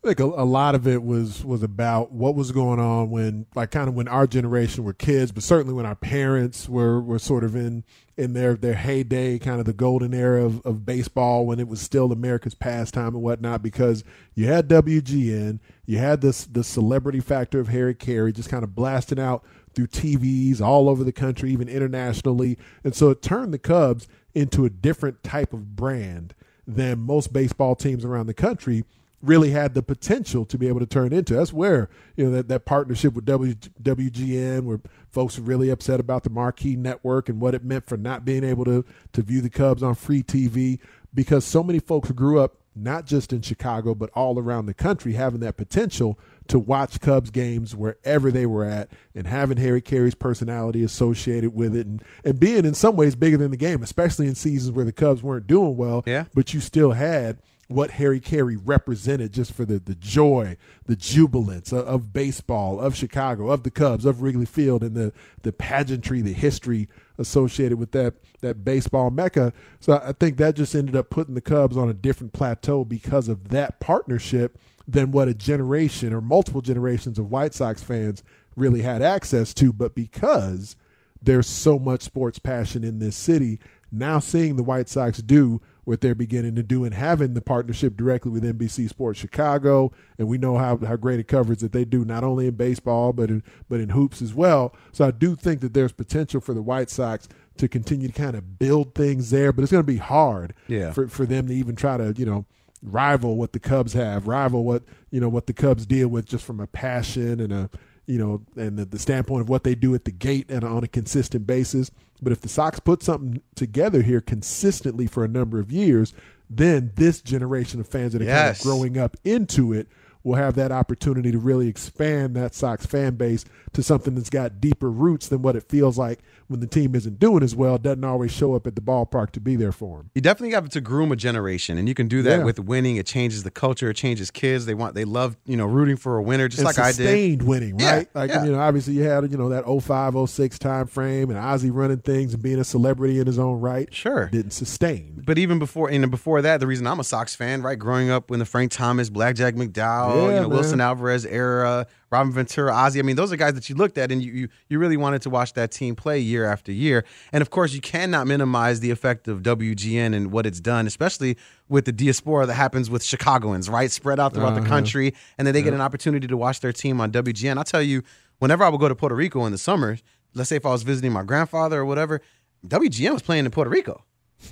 Think 0.02 0.18
a, 0.18 0.24
a 0.24 0.46
lot 0.46 0.74
of 0.74 0.88
it 0.88 1.02
was 1.02 1.44
was 1.44 1.62
about 1.62 2.10
what 2.10 2.34
was 2.34 2.52
going 2.52 2.80
on 2.80 3.10
when, 3.10 3.44
like, 3.54 3.70
kind 3.70 3.86
of 3.86 3.94
when 3.94 4.08
our 4.08 4.26
generation 4.26 4.82
were 4.82 4.94
kids, 4.94 5.30
but 5.30 5.42
certainly 5.42 5.74
when 5.74 5.84
our 5.84 5.94
parents 5.94 6.70
were 6.70 7.02
were 7.02 7.18
sort 7.18 7.44
of 7.44 7.54
in 7.54 7.84
in 8.16 8.32
their 8.32 8.54
their 8.54 8.76
heyday, 8.76 9.38
kind 9.38 9.60
of 9.60 9.66
the 9.66 9.74
golden 9.74 10.14
era 10.14 10.42
of, 10.42 10.64
of 10.64 10.86
baseball 10.86 11.44
when 11.44 11.60
it 11.60 11.68
was 11.68 11.82
still 11.82 12.12
America's 12.12 12.54
pastime 12.54 13.08
and 13.08 13.22
whatnot. 13.22 13.62
Because 13.62 14.02
you 14.34 14.46
had 14.46 14.68
WGN, 14.68 15.58
you 15.84 15.98
had 15.98 16.22
this 16.22 16.46
the 16.46 16.64
celebrity 16.64 17.20
factor 17.20 17.60
of 17.60 17.68
Harry 17.68 17.94
Caray 17.94 18.32
just 18.32 18.48
kind 18.48 18.64
of 18.64 18.74
blasting 18.74 19.20
out 19.20 19.44
through 19.74 19.88
TVs 19.88 20.62
all 20.62 20.88
over 20.88 21.04
the 21.04 21.12
country, 21.12 21.50
even 21.50 21.68
internationally, 21.68 22.56
and 22.82 22.94
so 22.94 23.10
it 23.10 23.20
turned 23.20 23.52
the 23.52 23.58
Cubs 23.58 24.08
into 24.34 24.64
a 24.64 24.70
different 24.70 25.22
type 25.22 25.52
of 25.52 25.76
brand 25.76 26.34
than 26.66 27.00
most 27.00 27.34
baseball 27.34 27.74
teams 27.74 28.02
around 28.02 28.26
the 28.26 28.34
country 28.34 28.84
really 29.22 29.50
had 29.50 29.74
the 29.74 29.82
potential 29.82 30.44
to 30.46 30.56
be 30.56 30.68
able 30.68 30.80
to 30.80 30.86
turn 30.86 31.12
into. 31.12 31.34
That's 31.34 31.52
where 31.52 31.90
you 32.16 32.24
know 32.24 32.30
that, 32.32 32.48
that 32.48 32.64
partnership 32.64 33.14
with 33.14 33.24
w, 33.26 33.54
WGN, 33.54 34.62
where 34.62 34.80
folks 35.10 35.38
were 35.38 35.44
really 35.44 35.70
upset 35.70 36.00
about 36.00 36.24
the 36.24 36.30
marquee 36.30 36.76
network 36.76 37.28
and 37.28 37.40
what 37.40 37.54
it 37.54 37.64
meant 37.64 37.86
for 37.86 37.96
not 37.96 38.24
being 38.24 38.44
able 38.44 38.64
to 38.64 38.84
to 39.12 39.22
view 39.22 39.40
the 39.40 39.50
Cubs 39.50 39.82
on 39.82 39.94
free 39.94 40.22
TV, 40.22 40.78
because 41.12 41.44
so 41.44 41.62
many 41.62 41.78
folks 41.78 42.10
grew 42.12 42.40
up 42.40 42.56
not 42.76 43.04
just 43.04 43.32
in 43.32 43.42
Chicago 43.42 43.94
but 43.94 44.10
all 44.14 44.38
around 44.38 44.66
the 44.66 44.74
country 44.74 45.14
having 45.14 45.40
that 45.40 45.56
potential 45.56 46.16
to 46.46 46.58
watch 46.58 47.00
Cubs 47.00 47.30
games 47.30 47.74
wherever 47.74 48.30
they 48.30 48.46
were 48.46 48.64
at 48.64 48.90
and 49.14 49.26
having 49.26 49.56
Harry 49.56 49.80
Caray's 49.80 50.14
personality 50.14 50.82
associated 50.82 51.54
with 51.54 51.74
it 51.76 51.86
and, 51.86 52.02
and 52.24 52.38
being 52.38 52.64
in 52.64 52.74
some 52.74 52.96
ways 52.96 53.16
bigger 53.16 53.36
than 53.36 53.50
the 53.50 53.56
game, 53.56 53.82
especially 53.82 54.26
in 54.26 54.34
seasons 54.34 54.74
where 54.74 54.84
the 54.84 54.92
Cubs 54.92 55.22
weren't 55.22 55.46
doing 55.46 55.76
well. 55.76 56.02
Yeah. 56.06 56.24
But 56.32 56.54
you 56.54 56.60
still 56.60 56.92
had 56.92 57.38
what 57.70 57.92
Harry 57.92 58.18
Caray 58.18 58.56
represented 58.56 59.32
just 59.32 59.52
for 59.52 59.64
the, 59.64 59.78
the 59.78 59.94
joy, 59.94 60.56
the 60.86 60.96
jubilance 60.96 61.72
of, 61.72 61.86
of 61.86 62.12
baseball, 62.12 62.80
of 62.80 62.96
Chicago, 62.96 63.48
of 63.48 63.62
the 63.62 63.70
Cubs, 63.70 64.04
of 64.04 64.22
Wrigley 64.22 64.44
Field, 64.44 64.82
and 64.82 64.96
the, 64.96 65.12
the 65.42 65.52
pageantry, 65.52 66.20
the 66.20 66.32
history 66.32 66.88
associated 67.16 67.78
with 67.78 67.92
that 67.92 68.14
that 68.40 68.64
baseball 68.64 69.10
mecca. 69.10 69.52
So 69.78 70.02
I 70.04 70.12
think 70.12 70.36
that 70.38 70.56
just 70.56 70.74
ended 70.74 70.96
up 70.96 71.10
putting 71.10 71.34
the 71.34 71.40
Cubs 71.40 71.76
on 71.76 71.88
a 71.88 71.94
different 71.94 72.32
plateau 72.32 72.84
because 72.84 73.28
of 73.28 73.50
that 73.50 73.78
partnership 73.78 74.58
than 74.88 75.12
what 75.12 75.28
a 75.28 75.34
generation 75.34 76.12
or 76.12 76.20
multiple 76.20 76.62
generations 76.62 77.20
of 77.20 77.30
White 77.30 77.54
Sox 77.54 77.82
fans 77.82 78.24
really 78.56 78.82
had 78.82 79.00
access 79.00 79.54
to. 79.54 79.72
But 79.72 79.94
because 79.94 80.74
there's 81.22 81.46
so 81.46 81.78
much 81.78 82.02
sports 82.02 82.40
passion 82.40 82.82
in 82.82 82.98
this 82.98 83.14
city, 83.14 83.60
now 83.92 84.18
seeing 84.18 84.56
the 84.56 84.64
White 84.64 84.88
Sox 84.88 85.18
do 85.18 85.60
what 85.90 86.00
they're 86.00 86.14
beginning 86.14 86.54
to 86.54 86.62
do 86.62 86.84
and 86.84 86.94
having 86.94 87.34
the 87.34 87.40
partnership 87.40 87.96
directly 87.96 88.30
with 88.30 88.44
NBC 88.44 88.88
Sports 88.88 89.18
Chicago, 89.18 89.90
and 90.18 90.28
we 90.28 90.38
know 90.38 90.56
how, 90.56 90.76
how 90.78 90.94
great 90.94 91.18
a 91.18 91.24
coverage 91.24 91.58
that 91.58 91.72
they 91.72 91.84
do 91.84 92.04
not 92.04 92.22
only 92.22 92.46
in 92.46 92.54
baseball 92.54 93.12
but 93.12 93.28
in 93.28 93.42
but 93.68 93.80
in 93.80 93.88
hoops 93.88 94.22
as 94.22 94.32
well. 94.32 94.72
So 94.92 95.04
I 95.04 95.10
do 95.10 95.34
think 95.34 95.60
that 95.62 95.74
there's 95.74 95.90
potential 95.92 96.40
for 96.40 96.54
the 96.54 96.62
White 96.62 96.90
Sox 96.90 97.28
to 97.56 97.66
continue 97.66 98.06
to 98.06 98.14
kind 98.14 98.36
of 98.36 98.56
build 98.58 98.94
things 98.94 99.30
there, 99.30 99.52
but 99.52 99.62
it's 99.62 99.72
going 99.72 99.82
to 99.82 99.92
be 99.92 99.96
hard 99.98 100.54
Yeah. 100.68 100.92
for 100.92 101.08
for 101.08 101.26
them 101.26 101.48
to 101.48 101.54
even 101.54 101.74
try 101.74 101.96
to 101.96 102.14
you 102.16 102.24
know 102.24 102.46
rival 102.82 103.36
what 103.36 103.52
the 103.52 103.58
Cubs 103.58 103.92
have, 103.94 104.28
rival 104.28 104.62
what 104.64 104.84
you 105.10 105.20
know 105.20 105.28
what 105.28 105.48
the 105.48 105.52
Cubs 105.52 105.86
deal 105.86 106.06
with 106.08 106.24
just 106.24 106.44
from 106.44 106.60
a 106.60 106.68
passion 106.68 107.40
and 107.40 107.52
a 107.52 107.68
you 108.10 108.18
know 108.18 108.42
and 108.56 108.76
the, 108.78 108.84
the 108.84 108.98
standpoint 108.98 109.40
of 109.40 109.48
what 109.48 109.62
they 109.62 109.74
do 109.74 109.94
at 109.94 110.04
the 110.04 110.10
gate 110.10 110.50
and 110.50 110.64
on 110.64 110.82
a 110.82 110.88
consistent 110.88 111.46
basis. 111.46 111.90
But 112.20 112.32
if 112.32 112.40
the 112.40 112.48
Sox 112.48 112.80
put 112.80 113.02
something 113.02 113.40
together 113.54 114.02
here 114.02 114.20
consistently 114.20 115.06
for 115.06 115.24
a 115.24 115.28
number 115.28 115.58
of 115.58 115.72
years, 115.72 116.12
then 116.50 116.92
this 116.96 117.22
generation 117.22 117.80
of 117.80 117.88
fans 117.88 118.12
that 118.12 118.22
are 118.22 118.26
kind 118.26 118.56
of 118.56 118.60
growing 118.60 118.98
up 118.98 119.16
into 119.24 119.72
it 119.72 119.88
will 120.22 120.34
have 120.36 120.54
that 120.54 120.70
opportunity 120.72 121.30
to 121.32 121.38
really 121.38 121.68
expand 121.68 122.36
that 122.36 122.54
Sox 122.54 122.84
fan 122.86 123.14
base 123.14 123.44
to 123.72 123.82
something 123.82 124.14
that's 124.14 124.30
got 124.30 124.60
deeper 124.60 124.90
roots 124.90 125.28
than 125.28 125.42
what 125.42 125.56
it 125.56 125.62
feels 125.68 125.96
like 125.96 126.18
when 126.48 126.60
the 126.60 126.66
team 126.66 126.94
isn't 126.94 127.18
doing 127.18 127.42
as 127.42 127.54
well. 127.54 127.78
Doesn't 127.78 128.04
always 128.04 128.30
show 128.32 128.54
up 128.54 128.66
at 128.66 128.74
the 128.74 128.80
ballpark 128.82 129.30
to 129.32 129.40
be 129.40 129.56
there 129.56 129.72
for 129.72 129.98
them. 129.98 130.10
You 130.14 130.20
definitely 130.20 130.54
have 130.54 130.68
to 130.68 130.80
groom 130.80 131.12
a 131.12 131.16
generation, 131.16 131.78
and 131.78 131.88
you 131.88 131.94
can 131.94 132.08
do 132.08 132.22
that 132.22 132.38
Yeah. 132.40 132.44
with 132.44 132.58
winning. 132.58 132.96
It 132.96 133.06
changes 133.06 133.44
the 133.44 133.50
culture. 133.50 133.88
It 133.90 133.94
changes 133.94 134.30
kids. 134.30 134.66
They 134.66 134.74
want, 134.74 134.94
they 134.94 135.04
love, 135.04 135.36
you 135.46 135.56
know, 135.56 135.66
rooting 135.66 135.96
for 135.96 136.16
a 136.18 136.22
winner, 136.22 136.48
just 136.48 136.58
and 136.60 136.66
like 136.66 136.78
I 136.78 136.88
did. 136.88 136.96
sustained 136.96 137.42
winning, 137.42 137.78
Yeah, 137.78 137.94
right? 137.96 138.08
Like 138.14 138.30
yeah. 138.30 138.44
you 138.44 138.52
know, 138.52 138.58
obviously 138.60 138.94
you 138.94 139.04
had 139.04 139.30
you 139.30 139.38
know 139.38 139.48
that 139.50 139.64
05, 139.66 140.28
06 140.28 140.58
time 140.58 140.86
frame, 140.86 141.30
and 141.30 141.38
Ozzie 141.38 141.70
running 141.70 141.98
things 141.98 142.34
and 142.34 142.42
being 142.42 142.58
a 142.58 142.64
celebrity 142.64 143.20
in 143.20 143.26
his 143.26 143.38
own 143.38 143.60
right. 143.60 143.88
Sure. 143.94 144.26
didn't 144.26 144.50
sustain. 144.52 145.22
But 145.24 145.38
even 145.38 145.58
before, 145.60 145.88
and 145.90 146.10
before 146.10 146.42
that, 146.42 146.58
the 146.60 146.66
reason 146.66 146.86
I'm 146.86 146.98
a 147.00 147.04
Sox 147.04 147.34
fan, 147.36 147.62
right? 147.62 147.78
Growing 147.78 148.10
up 148.10 148.30
when 148.30 148.38
the 148.40 148.44
Frank 148.44 148.72
Thomas, 148.72 149.08
Blackjack 149.10 149.54
McDowell, 149.54 150.09
Yeah, 150.16 150.34
you 150.34 150.40
know, 150.42 150.48
Wilson. 150.48 150.80
Alvarez 150.80 151.26
era, 151.26 151.86
Robin 152.10 152.32
Ventura, 152.32 152.72
Ozzie. 152.72 152.98
I 152.98 153.02
mean, 153.02 153.16
those 153.16 153.32
are 153.32 153.36
guys 153.36 153.54
that 153.54 153.68
you 153.68 153.74
looked 153.74 153.98
at 153.98 154.10
and 154.10 154.22
you, 154.22 154.32
you 154.32 154.48
you 154.68 154.78
really 154.78 154.96
wanted 154.96 155.22
to 155.22 155.30
watch 155.30 155.52
that 155.54 155.70
team 155.70 155.94
play 155.94 156.18
year 156.18 156.44
after 156.44 156.72
year. 156.72 157.04
And 157.32 157.42
of 157.42 157.50
course, 157.50 157.72
you 157.72 157.80
cannot 157.80 158.26
minimize 158.26 158.80
the 158.80 158.90
effect 158.90 159.28
of 159.28 159.42
WGN 159.42 160.14
and 160.14 160.32
what 160.32 160.46
it's 160.46 160.60
done, 160.60 160.86
especially 160.86 161.36
with 161.68 161.84
the 161.84 161.92
diaspora 161.92 162.46
that 162.46 162.54
happens 162.54 162.90
with 162.90 163.04
Chicagoans, 163.04 163.68
right? 163.68 163.90
Spread 163.90 164.18
out 164.18 164.34
throughout 164.34 164.54
the 164.54 164.60
uh-huh. 164.60 164.68
country, 164.68 165.14
and 165.38 165.46
then 165.46 165.54
they 165.54 165.62
get 165.62 165.74
an 165.74 165.80
opportunity 165.80 166.26
to 166.26 166.36
watch 166.36 166.60
their 166.60 166.72
team 166.72 167.00
on 167.00 167.12
WGN. 167.12 167.58
I'll 167.58 167.64
tell 167.64 167.82
you, 167.82 168.02
whenever 168.38 168.64
I 168.64 168.68
would 168.68 168.80
go 168.80 168.88
to 168.88 168.94
Puerto 168.94 169.14
Rico 169.14 169.44
in 169.46 169.52
the 169.52 169.58
summer, 169.58 169.98
let's 170.34 170.48
say 170.48 170.56
if 170.56 170.66
I 170.66 170.70
was 170.70 170.82
visiting 170.82 171.12
my 171.12 171.22
grandfather 171.22 171.80
or 171.80 171.84
whatever, 171.84 172.20
WGN 172.66 173.12
was 173.12 173.22
playing 173.22 173.44
in 173.44 173.50
Puerto 173.50 173.70
Rico. 173.70 174.04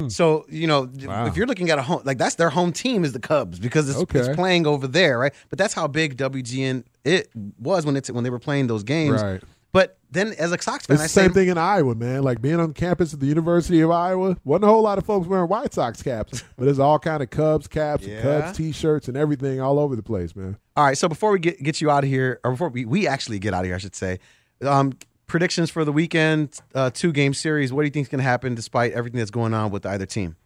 So 0.08 0.46
you 0.48 0.66
know, 0.66 0.90
if 0.94 1.36
you're 1.36 1.46
looking 1.46 1.70
at 1.70 1.78
a 1.78 1.82
home 1.82 2.02
like 2.04 2.18
that's 2.18 2.34
their 2.36 2.50
home 2.50 2.72
team 2.72 3.04
is 3.04 3.12
the 3.12 3.18
Cubs 3.20 3.58
because 3.58 3.88
it's, 3.88 3.98
Okay. 3.98 4.20
it's 4.20 4.28
playing 4.36 4.66
over 4.66 4.86
there, 4.86 5.18
right? 5.18 5.32
But 5.48 5.58
that's 5.58 5.74
how 5.74 5.86
big 5.88 6.16
WGN 6.16 6.84
it 7.04 7.28
was 7.58 7.84
when 7.86 7.96
it's 7.96 8.10
when 8.10 8.22
they 8.24 8.30
were 8.30 8.38
playing 8.38 8.66
those 8.66 8.82
games. 8.84 9.22
Right. 9.22 9.42
But 9.72 9.98
then 10.10 10.32
as 10.38 10.50
a 10.50 10.60
Sox 10.60 10.86
fan, 10.86 10.94
It's 10.94 11.02
I 11.02 11.04
the 11.04 11.08
say 11.08 11.22
same 11.24 11.32
thing 11.32 11.48
in 11.48 11.58
Iowa, 11.58 11.94
man. 11.94 12.22
Like 12.22 12.40
being 12.40 12.58
on 12.58 12.72
campus 12.72 13.12
at 13.12 13.20
the 13.20 13.26
University 13.26 13.80
of 13.80 13.90
Iowa, 13.90 14.36
wasn't 14.44 14.64
a 14.64 14.68
whole 14.68 14.82
lot 14.82 14.96
of 14.98 15.04
folks 15.04 15.26
wearing 15.26 15.48
White 15.48 15.74
Sox 15.74 16.02
caps, 16.02 16.42
but 16.56 16.64
there's 16.64 16.78
all 16.78 16.98
kind 16.98 17.22
of 17.22 17.28
Cubs 17.30 17.68
caps 17.68 18.06
Yeah. 18.06 18.14
and 18.14 18.22
Cubs 18.44 18.56
T-shirts 18.56 19.08
and 19.08 19.16
everything 19.16 19.60
all 19.60 19.78
over 19.78 19.94
the 19.94 20.02
place, 20.02 20.34
man. 20.34 20.56
All 20.76 20.84
right, 20.84 20.96
so 20.96 21.06
before 21.08 21.32
we 21.32 21.38
get 21.38 21.62
get 21.62 21.80
you 21.80 21.90
out 21.90 22.02
of 22.04 22.08
here, 22.10 22.40
or 22.44 22.52
before 22.52 22.70
we, 22.70 22.84
we 22.86 23.06
actually 23.06 23.38
get 23.38 23.52
out 23.52 23.60
of 23.60 23.66
here, 23.66 23.74
I 23.74 23.78
should 23.78 23.94
say, 23.96 24.20
um, 24.62 24.94
predictions 25.28 25.70
for 25.70 25.84
the 25.84 25.92
weekend, 25.92 26.58
uh, 26.74 26.90
two 26.90 27.12
game 27.12 27.34
series. 27.34 27.72
What 27.72 27.82
do 27.82 27.86
you 27.86 27.92
think 27.92 28.06
is 28.06 28.08
going 28.10 28.18
to 28.18 28.28
happen 28.28 28.54
despite 28.54 28.92
everything 28.92 29.18
that's 29.18 29.30
going 29.30 29.54
on 29.54 29.70
with 29.70 29.86
either 29.86 30.06
team? 30.06 30.36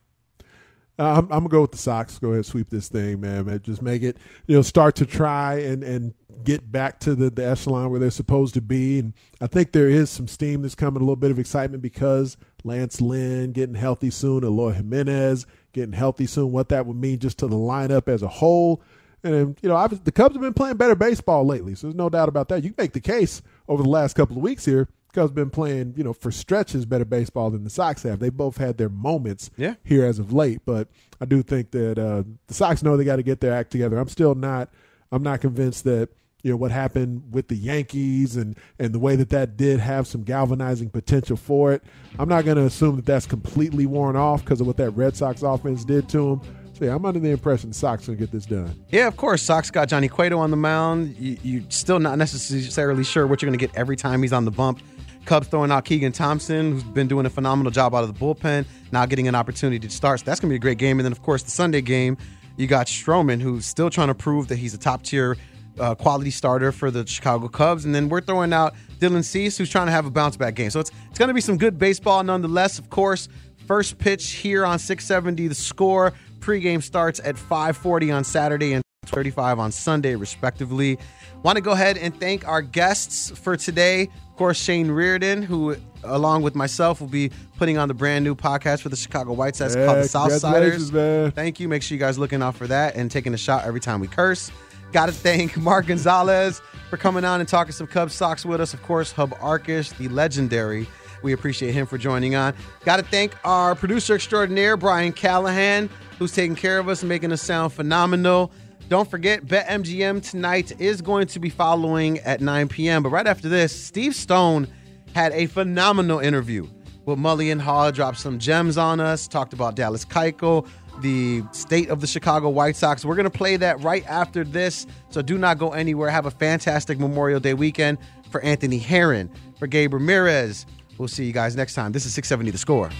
Uh, 0.98 1.14
I'm, 1.14 1.24
I'm 1.24 1.28
gonna 1.28 1.48
go 1.48 1.62
with 1.62 1.72
the 1.72 1.78
Sox. 1.78 2.18
Go 2.18 2.32
ahead, 2.32 2.44
sweep 2.44 2.68
this 2.68 2.88
thing, 2.88 3.20
man. 3.20 3.46
man. 3.46 3.60
Just 3.62 3.80
make 3.80 4.02
it, 4.02 4.18
you 4.46 4.54
know, 4.54 4.62
start 4.62 4.94
to 4.96 5.06
try 5.06 5.58
and 5.58 5.82
and 5.82 6.12
get 6.44 6.70
back 6.70 7.00
to 7.00 7.14
the, 7.14 7.30
the 7.30 7.46
echelon 7.46 7.90
where 7.90 7.98
they're 7.98 8.10
supposed 8.10 8.52
to 8.54 8.60
be. 8.60 8.98
And 8.98 9.14
I 9.40 9.46
think 9.46 9.72
there 9.72 9.88
is 9.88 10.10
some 10.10 10.28
steam 10.28 10.62
that's 10.62 10.74
coming, 10.74 11.00
a 11.00 11.04
little 11.04 11.16
bit 11.16 11.30
of 11.30 11.38
excitement 11.38 11.82
because 11.82 12.36
Lance 12.62 13.00
Lynn 13.00 13.52
getting 13.52 13.74
healthy 13.74 14.10
soon, 14.10 14.44
Eloy 14.44 14.72
Jimenez 14.72 15.46
getting 15.72 15.92
healthy 15.92 16.26
soon. 16.26 16.52
What 16.52 16.68
that 16.68 16.84
would 16.84 16.96
mean 16.96 17.18
just 17.18 17.38
to 17.38 17.46
the 17.46 17.56
lineup 17.56 18.06
as 18.06 18.22
a 18.22 18.28
whole. 18.28 18.82
And 19.24 19.56
you 19.62 19.68
know, 19.68 19.76
obviously, 19.76 20.04
the 20.04 20.12
Cubs 20.12 20.34
have 20.34 20.42
been 20.42 20.52
playing 20.52 20.76
better 20.76 20.96
baseball 20.96 21.46
lately, 21.46 21.74
so 21.74 21.86
there's 21.86 21.96
no 21.96 22.10
doubt 22.10 22.28
about 22.28 22.48
that. 22.48 22.64
You 22.64 22.74
make 22.76 22.92
the 22.92 23.00
case 23.00 23.40
over 23.68 23.82
the 23.82 23.88
last 23.88 24.14
couple 24.14 24.36
of 24.36 24.42
weeks 24.42 24.64
here. 24.64 24.88
Cubs 25.12 25.30
been 25.30 25.50
playing, 25.50 25.92
you 25.96 26.02
know, 26.04 26.14
for 26.14 26.30
stretches 26.30 26.86
better 26.86 27.04
baseball 27.04 27.50
than 27.50 27.64
the 27.64 27.70
Sox 27.70 28.02
have. 28.04 28.18
They 28.18 28.30
both 28.30 28.56
had 28.56 28.78
their 28.78 28.88
moments 28.88 29.50
Yeah. 29.58 29.74
here 29.84 30.06
as 30.06 30.18
of 30.18 30.32
late, 30.32 30.60
but 30.64 30.88
I 31.20 31.26
do 31.26 31.42
think 31.42 31.70
that 31.72 31.98
uh, 31.98 32.22
the 32.46 32.54
Sox 32.54 32.82
know 32.82 32.96
they 32.96 33.04
got 33.04 33.16
to 33.16 33.22
get 33.22 33.40
their 33.40 33.52
act 33.52 33.70
together. 33.72 33.98
I'm 33.98 34.08
still 34.08 34.34
not. 34.34 34.70
I'm 35.10 35.22
not 35.22 35.42
convinced 35.42 35.84
that 35.84 36.08
you 36.42 36.50
know 36.50 36.56
what 36.56 36.70
happened 36.70 37.24
with 37.30 37.48
the 37.48 37.54
Yankees 37.56 38.36
and 38.36 38.56
and 38.78 38.94
the 38.94 38.98
way 38.98 39.14
that 39.16 39.28
that 39.28 39.58
did 39.58 39.80
have 39.80 40.06
some 40.06 40.22
galvanizing 40.22 40.88
potential 40.88 41.36
for 41.36 41.74
it. 41.74 41.82
I'm 42.18 42.28
not 42.30 42.46
going 42.46 42.56
to 42.56 42.64
assume 42.64 42.96
that 42.96 43.04
that's 43.04 43.26
completely 43.26 43.84
worn 43.84 44.16
off 44.16 44.42
because 44.42 44.62
of 44.62 44.66
what 44.66 44.78
that 44.78 44.92
Red 44.92 45.14
Sox 45.14 45.42
offense 45.42 45.84
did 45.84 46.08
to 46.08 46.40
them. 46.40 46.40
So 46.74 46.86
yeah, 46.86 46.94
I'm 46.94 47.04
under 47.04 47.20
the 47.20 47.30
impression 47.30 47.72
Sox 47.72 48.06
to 48.06 48.14
get 48.14 48.30
this 48.30 48.46
done. 48.46 48.74
Yeah, 48.90 49.06
of 49.06 49.16
course. 49.16 49.42
Sox 49.42 49.70
got 49.70 49.88
Johnny 49.88 50.08
Cueto 50.08 50.38
on 50.38 50.50
the 50.50 50.56
mound. 50.56 51.16
You, 51.18 51.36
you're 51.42 51.62
still 51.68 51.98
not 51.98 52.16
necessarily 52.18 53.04
sure 53.04 53.26
what 53.26 53.42
you're 53.42 53.50
to 53.50 53.58
get 53.58 53.74
every 53.74 53.96
time 53.96 54.22
he's 54.22 54.32
on 54.32 54.44
the 54.44 54.50
bump. 54.50 54.80
Cubs 55.24 55.46
throwing 55.46 55.70
out 55.70 55.84
Keegan 55.84 56.12
Thompson, 56.12 56.72
who's 56.72 56.82
been 56.82 57.06
doing 57.06 57.26
a 57.26 57.30
phenomenal 57.30 57.70
job 57.70 57.94
out 57.94 58.02
of 58.02 58.12
the 58.12 58.18
bullpen, 58.18 58.66
now 58.90 59.06
getting 59.06 59.28
an 59.28 59.34
opportunity 59.34 59.78
to 59.86 59.90
start. 59.94 60.20
So 60.20 60.24
that's 60.24 60.40
to 60.40 60.46
be 60.48 60.56
a 60.56 60.58
great 60.58 60.78
game. 60.78 60.98
And 60.98 61.04
then, 61.04 61.12
of 61.12 61.22
course, 61.22 61.42
the 61.42 61.50
Sunday 61.50 61.80
game, 61.80 62.16
you 62.56 62.66
got 62.66 62.86
Stroman, 62.86 63.40
who's 63.40 63.64
still 63.66 63.90
trying 63.90 64.08
to 64.08 64.14
prove 64.14 64.48
that 64.48 64.56
he's 64.56 64.74
a 64.74 64.78
top 64.78 65.02
tier 65.02 65.36
uh, 65.78 65.94
quality 65.94 66.30
starter 66.30 66.72
for 66.72 66.90
the 66.90 67.06
Chicago 67.06 67.48
Cubs. 67.48 67.84
And 67.84 67.94
then 67.94 68.08
we're 68.08 68.20
throwing 68.20 68.52
out 68.52 68.74
Dylan 68.98 69.24
Cease, 69.24 69.56
who's 69.56 69.70
trying 69.70 69.86
to 69.86 69.92
have 69.92 70.06
a 70.06 70.10
bounce 70.10 70.36
back 70.36 70.54
game. 70.54 70.70
So 70.70 70.80
it's, 70.80 70.90
it's 71.08 71.18
going 71.18 71.28
to 71.28 71.34
be 71.34 71.40
some 71.40 71.56
good 71.56 71.78
baseball 71.78 72.22
nonetheless. 72.24 72.78
Of 72.78 72.90
course, 72.90 73.28
first 73.66 73.98
pitch 73.98 74.32
here 74.32 74.66
on 74.66 74.78
670, 74.78 75.48
the 75.48 75.54
score. 75.54 76.12
Pregame 76.42 76.82
starts 76.82 77.20
at 77.24 77.38
540 77.38 78.10
on 78.10 78.24
Saturday 78.24 78.72
and 78.74 78.82
35 79.06 79.58
on 79.58 79.72
Sunday, 79.72 80.14
respectively. 80.16 80.98
Want 81.42 81.56
to 81.56 81.62
go 81.62 81.72
ahead 81.72 81.96
and 81.96 82.18
thank 82.18 82.46
our 82.46 82.62
guests 82.62 83.30
for 83.38 83.56
today. 83.56 84.02
Of 84.02 84.36
course, 84.36 84.58
Shane 84.62 84.90
Reardon, 84.90 85.42
who, 85.42 85.76
along 86.04 86.42
with 86.42 86.54
myself, 86.54 87.00
will 87.00 87.08
be 87.08 87.30
putting 87.58 87.78
on 87.78 87.88
the 87.88 87.94
brand 87.94 88.24
new 88.24 88.34
podcast 88.34 88.80
for 88.80 88.88
the 88.88 88.96
Chicago 88.96 89.32
White 89.32 89.56
Sox 89.56 89.74
Yeah, 89.74 89.86
called 89.86 89.98
the 89.98 90.02
Southsiders. 90.08 90.92
man. 90.92 91.30
Thank 91.32 91.60
you. 91.60 91.68
Make 91.68 91.82
sure 91.82 91.94
you 91.96 92.00
guys 92.00 92.18
looking 92.18 92.42
out 92.42 92.54
for 92.56 92.66
that 92.68 92.94
and 92.96 93.10
taking 93.10 93.34
a 93.34 93.38
shot 93.38 93.64
every 93.64 93.80
time 93.80 94.00
we 94.00 94.06
curse. 94.08 94.50
Got 94.92 95.06
to 95.06 95.12
thank 95.12 95.56
Mark 95.56 95.86
Gonzalez 95.86 96.60
for 96.90 96.96
coming 96.96 97.24
on 97.24 97.40
and 97.40 97.48
talking 97.48 97.72
some 97.72 97.86
Cubs 97.86 98.14
Sox 98.14 98.44
with 98.44 98.60
us. 98.60 98.72
Of 98.74 98.82
course, 98.82 99.10
Hub 99.12 99.30
Arkush, 99.38 99.96
the 99.96 100.08
legendary. 100.08 100.86
We 101.22 101.32
appreciate 101.32 101.72
him 101.72 101.86
for 101.86 101.98
joining 101.98 102.34
on. 102.34 102.54
Got 102.84 102.96
to 102.96 103.02
thank 103.04 103.34
our 103.44 103.74
producer 103.74 104.14
extraordinaire, 104.14 104.76
Brian 104.76 105.12
Callahan, 105.12 105.88
who's 106.18 106.32
taking 106.32 106.56
care 106.56 106.78
of 106.78 106.88
us 106.88 107.02
and 107.02 107.08
making 107.08 107.32
us 107.32 107.42
sound 107.42 107.72
phenomenal. 107.72 108.52
Don't 108.88 109.10
forget, 109.10 109.46
BetMGM 109.46 110.28
tonight 110.28 110.78
is 110.80 111.00
going 111.00 111.26
to 111.28 111.38
be 111.38 111.48
following 111.48 112.18
at 112.20 112.40
9 112.40 112.68
p.m. 112.68 113.02
But 113.02 113.10
right 113.10 113.26
after 113.26 113.48
this, 113.48 113.74
Steve 113.74 114.14
Stone 114.14 114.68
had 115.14 115.32
a 115.32 115.46
phenomenal 115.46 116.18
interview 116.18 116.66
with 117.04 117.18
Mullion 117.18 117.58
Hall, 117.58 117.90
dropped 117.90 118.18
some 118.18 118.38
gems 118.38 118.76
on 118.76 119.00
us, 119.00 119.26
talked 119.26 119.52
about 119.52 119.76
Dallas 119.76 120.04
Keuchel, 120.04 120.66
the 121.00 121.42
state 121.52 121.88
of 121.88 122.00
the 122.00 122.06
Chicago 122.06 122.48
White 122.48 122.76
Sox. 122.76 123.04
We're 123.04 123.14
going 123.16 123.24
to 123.24 123.30
play 123.30 123.56
that 123.56 123.80
right 123.80 124.06
after 124.06 124.44
this, 124.44 124.86
so 125.08 125.22
do 125.22 125.38
not 125.38 125.58
go 125.58 125.70
anywhere. 125.70 126.10
Have 126.10 126.26
a 126.26 126.30
fantastic 126.30 126.98
Memorial 126.98 127.40
Day 127.40 127.54
weekend 127.54 127.98
for 128.30 128.40
Anthony 128.42 128.78
Herron, 128.78 129.30
for 129.58 129.66
Gabe 129.66 129.94
Ramirez. 129.94 130.66
We'll 130.98 131.08
see 131.08 131.24
you 131.24 131.32
guys 131.32 131.56
next 131.56 131.74
time. 131.74 131.92
This 131.92 132.06
is 132.06 132.14
670 132.14 132.50
The 132.52 132.58
Score. 132.58 132.90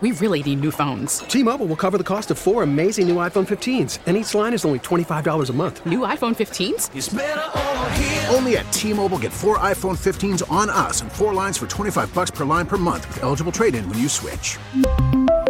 We 0.00 0.12
really 0.12 0.42
need 0.42 0.60
new 0.60 0.70
phones. 0.70 1.18
T-Mobile 1.20 1.66
will 1.66 1.76
cover 1.76 1.96
the 1.96 2.04
cost 2.04 2.30
of 2.30 2.36
four 2.36 2.62
amazing 2.62 3.08
new 3.08 3.16
iPhone 3.16 3.46
15s, 3.46 4.00
and 4.06 4.18
each 4.18 4.34
line 4.34 4.52
is 4.52 4.66
only 4.66 4.80
$25 4.80 5.48
a 5.48 5.52
month. 5.54 5.86
New 5.86 6.00
iPhone 6.00 6.34
15s? 6.36 6.90
Only 8.34 8.56
at 8.58 8.70
T-Mobile 8.72 9.18
get 9.18 9.32
four 9.32 9.58
iPhone 9.58 9.96
15s 9.96 10.42
on 10.50 10.68
us 10.68 11.00
and 11.00 11.10
four 11.10 11.32
lines 11.32 11.56
for 11.56 11.66
25 11.66 12.12
bucks 12.12 12.30
per 12.30 12.44
line 12.44 12.66
per 12.66 12.76
month 12.76 13.06
with 13.08 13.22
eligible 13.22 13.52
trade-in 13.52 13.88
when 13.88 13.98
you 13.98 14.10
switch. 14.10 14.58